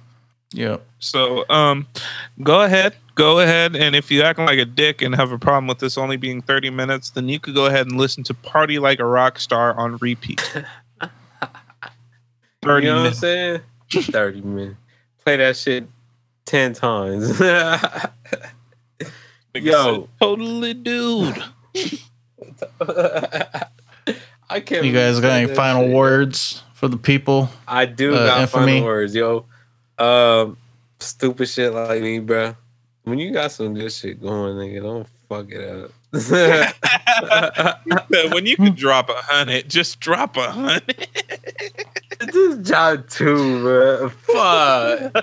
Yep. 0.53 0.85
So, 0.99 1.45
um, 1.49 1.87
go 2.41 2.61
ahead, 2.61 2.95
go 3.15 3.39
ahead, 3.39 3.75
and 3.75 3.95
if 3.95 4.11
you 4.11 4.21
act 4.21 4.39
like 4.39 4.59
a 4.59 4.65
dick 4.65 5.01
and 5.01 5.15
have 5.15 5.31
a 5.31 5.39
problem 5.39 5.67
with 5.67 5.79
this 5.79 5.97
only 5.97 6.17
being 6.17 6.41
30 6.41 6.69
minutes, 6.71 7.11
then 7.11 7.29
you 7.29 7.39
could 7.39 7.53
go 7.53 7.67
ahead 7.67 7.87
and 7.87 7.97
listen 7.97 8.23
to 8.25 8.33
"Party 8.33 8.79
Like 8.79 8.99
a 8.99 9.05
Rock 9.05 9.39
Star" 9.39 9.77
on 9.77 9.97
repeat. 9.97 10.41
30 12.61 12.85
you 12.85 12.91
know 12.93 12.99
what 13.01 13.07
I'm 13.07 13.13
saying? 13.13 13.61
30 13.91 14.41
minutes. 14.41 14.77
Play 15.23 15.37
that 15.37 15.55
shit 15.57 15.85
10 16.45 16.73
times. 16.73 17.39
Yo. 19.53 20.07
totally, 20.19 20.73
dude. 20.73 21.43
I 24.49 24.59
can't 24.59 24.85
You 24.85 24.91
guys 24.93 25.19
got 25.19 25.39
any 25.41 25.53
final 25.53 25.83
shit. 25.85 25.93
words 25.95 26.63
for 26.73 26.87
the 26.87 26.97
people? 26.97 27.49
I 27.67 27.85
do 27.85 28.13
Uh, 28.15 28.25
got 28.25 28.41
infamy? 28.41 28.65
final 28.73 28.85
words, 28.85 29.15
yo. 29.15 29.45
Um, 29.97 30.57
stupid 30.99 31.47
shit 31.47 31.73
like 31.73 32.01
me, 32.01 32.19
bro. 32.19 32.55
When 33.03 33.19
you 33.19 33.31
got 33.31 33.51
some 33.51 33.73
good 33.73 33.91
shit 33.91 34.21
going, 34.21 34.55
nigga, 34.55 34.81
don't 34.81 35.07
fuck 35.29 35.47
it 35.49 35.67
up. 35.67 35.91
when 38.33 38.45
you 38.45 38.55
can 38.57 38.75
drop 38.75 39.09
a 39.09 39.13
hundred, 39.15 39.69
just 39.69 39.99
drop 39.99 40.37
a 40.37 40.51
hundred. 40.51 41.07
Just 42.31 42.61
job 42.63 43.07
two, 43.09 43.61
bro. 43.61 44.09
Fuck. 44.09 45.13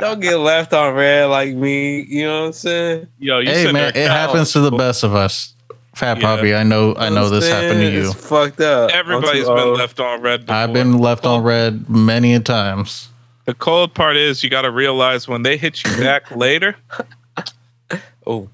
don't 0.00 0.20
get 0.20 0.36
left 0.36 0.72
on 0.72 0.94
red 0.94 1.26
like 1.26 1.54
me. 1.54 2.02
You 2.02 2.24
know 2.26 2.40
what 2.40 2.46
I'm 2.46 2.52
saying? 2.52 3.06
Yo, 3.18 3.38
you 3.38 3.50
hey 3.50 3.72
man, 3.72 3.92
it 3.94 4.10
happens 4.10 4.52
to 4.52 4.60
the 4.60 4.70
best 4.70 5.04
of 5.04 5.14
us. 5.14 5.54
Fat 5.94 6.18
Yeah. 6.18 6.22
Poppy, 6.36 6.54
I 6.54 6.62
know 6.62 6.94
I 6.96 7.08
know 7.08 7.28
this 7.28 7.48
happened 7.48 7.80
to 7.80 7.90
you. 7.90 8.10
It's 8.10 8.14
fucked 8.28 8.60
up. 8.60 8.90
Everybody's 8.90 9.46
been 9.46 9.58
old. 9.58 9.78
left 9.78 9.98
on 10.00 10.20
red. 10.22 10.40
Before. 10.46 10.54
I've 10.56 10.72
been 10.72 10.98
left 10.98 11.24
on 11.26 11.42
red 11.42 11.88
many 11.90 12.34
a 12.34 12.40
times. 12.40 13.08
The 13.46 13.54
cold 13.54 13.94
part 13.94 14.16
is 14.16 14.44
you 14.44 14.50
got 14.50 14.62
to 14.62 14.70
realize 14.70 15.26
when 15.26 15.42
they 15.42 15.56
hit 15.56 15.82
you 15.82 15.96
back 15.96 16.30
later, 16.36 16.76
Oh, 18.26 18.48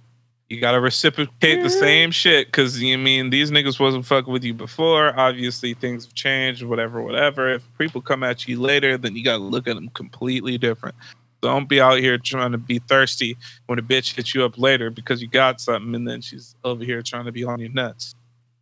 you 0.51 0.61
got 0.61 0.73
to 0.73 0.81
reciprocate 0.81 1.63
the 1.63 1.71
same 1.71 2.11
shit 2.11 2.49
because 2.49 2.81
you 2.81 2.99
mean 2.99 3.31
these 3.31 3.51
niggas 3.51 3.81
wasn't 3.81 4.05
fucking 4.07 4.33
with 4.33 4.45
you 4.45 4.55
before. 4.55 5.19
Obviously, 5.19 5.75
things 5.75 6.05
have 6.05 6.15
changed, 6.15 6.63
whatever, 6.63 7.03
whatever. 7.03 7.49
If 7.53 7.67
people 7.79 8.01
come 8.03 8.23
at 8.23 8.47
you 8.47 8.61
later, 8.61 8.99
then 8.99 9.17
you 9.17 9.25
got 9.25 9.39
to 9.39 9.43
look 9.43 9.67
at 9.67 9.75
them 9.75 9.89
completely 9.91 10.59
different. 10.59 10.95
Don't 11.41 11.69
be 11.69 11.81
out 11.81 11.99
here 11.99 12.17
trying 12.19 12.53
to 12.53 12.59
be 12.59 12.79
thirsty 12.79 13.37
when 13.67 13.79
a 13.79 13.83
bitch 13.83 14.15
hits 14.15 14.35
you 14.35 14.45
up 14.45 14.57
later 14.59 14.91
because 14.91 15.21
you 15.21 15.29
got 15.29 15.61
something 15.61 15.95
and 15.95 16.07
then 16.09 16.21
she's 16.21 16.55
over 16.65 16.85
here 16.85 17.03
trying 17.03 17.25
to 17.27 17.33
be 17.33 17.45
on 17.45 17.59
your 17.61 17.71
nuts. 17.71 18.15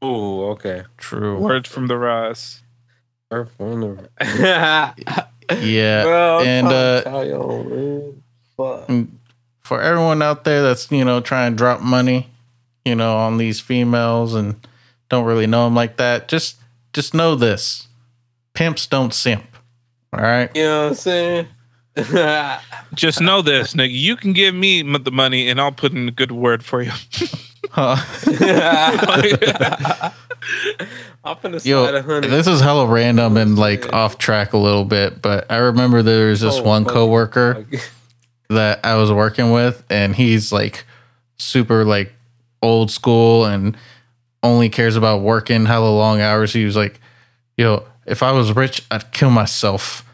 oh, 0.03 0.51
okay. 0.51 0.83
True. 0.99 1.39
Words 1.39 1.69
from 1.69 1.87
the 1.89 1.97
rise. 1.97 2.63
Earth 3.31 3.55
on 3.61 3.81
the- 3.81 4.09
Yeah. 5.61 6.03
Bro, 6.05 6.41
and, 6.45 6.67
uh, 6.67 7.03
tell 7.03 7.27
y'all, 7.27 7.65
man. 7.65 8.23
Fuck. 8.57 8.89
And 9.63 9.67
for 9.67 9.81
everyone 9.81 10.23
out 10.23 10.45
there 10.45 10.63
that's 10.63 10.91
you 10.91 11.05
know 11.05 11.21
trying 11.21 11.53
to 11.53 11.57
drop 11.57 11.81
money, 11.81 12.29
you 12.85 12.95
know, 12.95 13.17
on 13.17 13.39
these 13.39 13.61
females 13.61 14.35
and 14.35 14.57
don't 15.09 15.25
really 15.25 15.47
know 15.47 15.65
them 15.65 15.75
like 15.75 15.97
that, 15.97 16.29
just 16.29 16.57
just 16.93 17.15
know 17.15 17.35
this: 17.35 17.89
pimps 18.55 18.87
don't 18.87 19.15
simp. 19.15 19.45
All 20.13 20.21
right. 20.21 20.51
You 20.55 20.63
know 20.65 20.83
what 20.83 20.89
I'm 20.91 20.95
saying? 20.95 21.47
Just 22.95 23.21
know 23.21 23.43
this, 23.43 23.75
nigga. 23.75 23.93
You 23.93 24.17
can 24.17 24.33
give 24.33 24.55
me 24.55 24.81
the 24.99 25.11
money 25.11 25.49
and 25.49 25.61
I'll 25.61 25.73
put 25.73 25.93
in 25.93 26.09
a 26.09 26.11
good 26.11 26.33
word 26.33 26.65
for 26.65 26.81
you. 26.83 26.91
Huh. 27.71 27.97
I'm 31.25 31.37
finna 31.37 31.61
slide 31.61 31.65
Yo, 31.67 32.21
this 32.23 32.47
is 32.47 32.61
hella 32.61 32.87
random 32.87 33.37
and 33.37 33.59
like 33.59 33.93
off 33.93 34.19
track 34.19 34.53
a 34.55 34.59
little 34.59 34.85
bit, 34.87 35.21
but 35.23 35.51
I 35.51 35.57
remember 35.57 36.03
there 36.03 36.29
was 36.29 36.41
this 36.41 36.57
Oh, 36.59 36.63
one 36.63 36.85
fuck. 36.85 36.95
coworker 36.95 37.67
that 38.53 38.81
I 38.85 38.95
was 38.97 39.13
working 39.13 39.53
with, 39.53 39.85
and 39.91 40.15
he's 40.15 40.53
like 40.53 40.85
super 41.39 41.85
like 41.85 42.13
old 42.63 42.91
school 42.91 43.45
and 43.45 43.77
only 44.43 44.69
cares 44.69 44.97
about 44.97 45.23
working 45.23 45.67
hella 45.67 45.91
long 45.91 46.21
hours. 46.21 46.53
He 46.53 46.65
was 46.65 46.77
like, 46.77 47.01
"Yo, 47.57 47.85
if 48.07 48.23
I 48.23 48.33
was 48.33 48.55
rich, 48.55 48.83
I'd 48.91 49.13
kill 49.13 49.31
myself." 49.31 50.05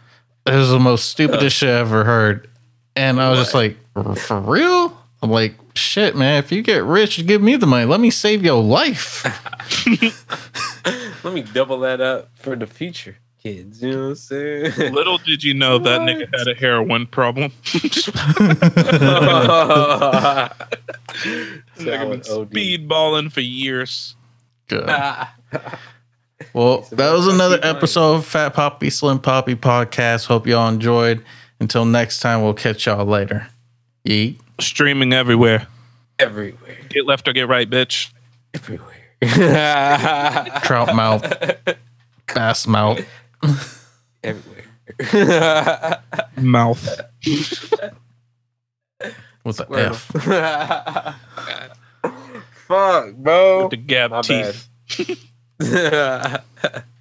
It 0.47 0.55
was 0.55 0.71
the 0.71 0.79
most 0.79 1.11
stupidest 1.11 1.57
shit 1.57 1.69
I 1.69 1.81
ever 1.81 2.05
heard, 2.05 2.49
and 2.97 3.21
I 3.21 3.31
was 3.31 3.39
just 3.39 3.55
like, 3.55 3.77
"For 4.17 4.41
real?" 4.41 4.97
I'm 5.23 5.31
like, 5.31 5.55
"Shit, 5.75 6.17
man! 6.17 6.39
If 6.39 6.53
you 6.53 6.63
get 6.63 6.85
rich, 6.85 7.27
give 7.27 7.43
me 7.43 7.57
the 7.57 7.67
money. 7.67 7.85
Let 7.85 8.01
me 8.01 8.11
save 8.11 8.45
your 8.45 8.63
life." 8.63 9.25
Let 11.25 11.35
me 11.35 11.43
double 11.43 11.81
that 11.81 12.01
up 12.01 12.31
for 12.35 12.57
the 12.57 12.67
future 12.67 13.17
kids. 13.43 13.83
You 13.83 13.91
know 13.93 13.99
what 14.03 14.09
I'm 14.09 14.15
saying? 14.17 14.93
Little 14.95 15.19
did 15.19 15.43
you 15.45 15.55
know 15.55 15.79
that 15.79 16.01
nigga 16.03 16.29
had 16.39 16.49
a 16.49 16.55
heroin 16.55 17.07
problem. 17.07 17.53
Nigga 21.79 22.11
been 22.11 22.21
speedballing 22.21 23.33
for 23.33 23.41
years. 23.41 24.15
Good. 24.69 24.85
Ah. 24.89 25.35
Well, 26.53 26.83
that 26.93 27.13
was 27.13 27.27
another 27.27 27.59
episode 27.63 28.17
of 28.17 28.27
Fat 28.27 28.55
Poppy 28.55 28.91
Slim 28.91 29.19
Poppy 29.19 29.55
podcast. 29.55 30.27
Hope 30.27 30.47
y'all 30.47 30.69
enjoyed. 30.69 31.25
Until 31.61 31.85
next 31.85 32.21
time, 32.21 32.43
we'll 32.43 32.55
catch 32.55 32.87
y'all 32.87 33.05
later. 33.05 33.49
Yeet. 34.05 34.39
Streaming 34.61 35.13
everywhere. 35.13 35.67
everywhere, 36.19 36.77
Get 36.89 37.07
left 37.07 37.27
or 37.29 37.33
get 37.33 37.49
right, 37.49 37.69
bitch. 37.69 38.11
everywhere. 38.55 38.95
Trout 40.63 40.95
mouth, 40.95 41.25
bass 42.35 42.67
mouth. 42.67 43.01
Everywhere. 44.23 44.65
Mouth. 46.37 47.01
with 49.45 49.61
an 49.61 49.67
Squirtle. 49.67 49.91
F. 49.91 51.17
Fuck, 52.69 53.15
bro. 53.15 53.69
The 53.69 53.77
gap 53.77 54.11
My 54.11 54.21
teeth. 54.23 54.69
bad. 55.59 56.43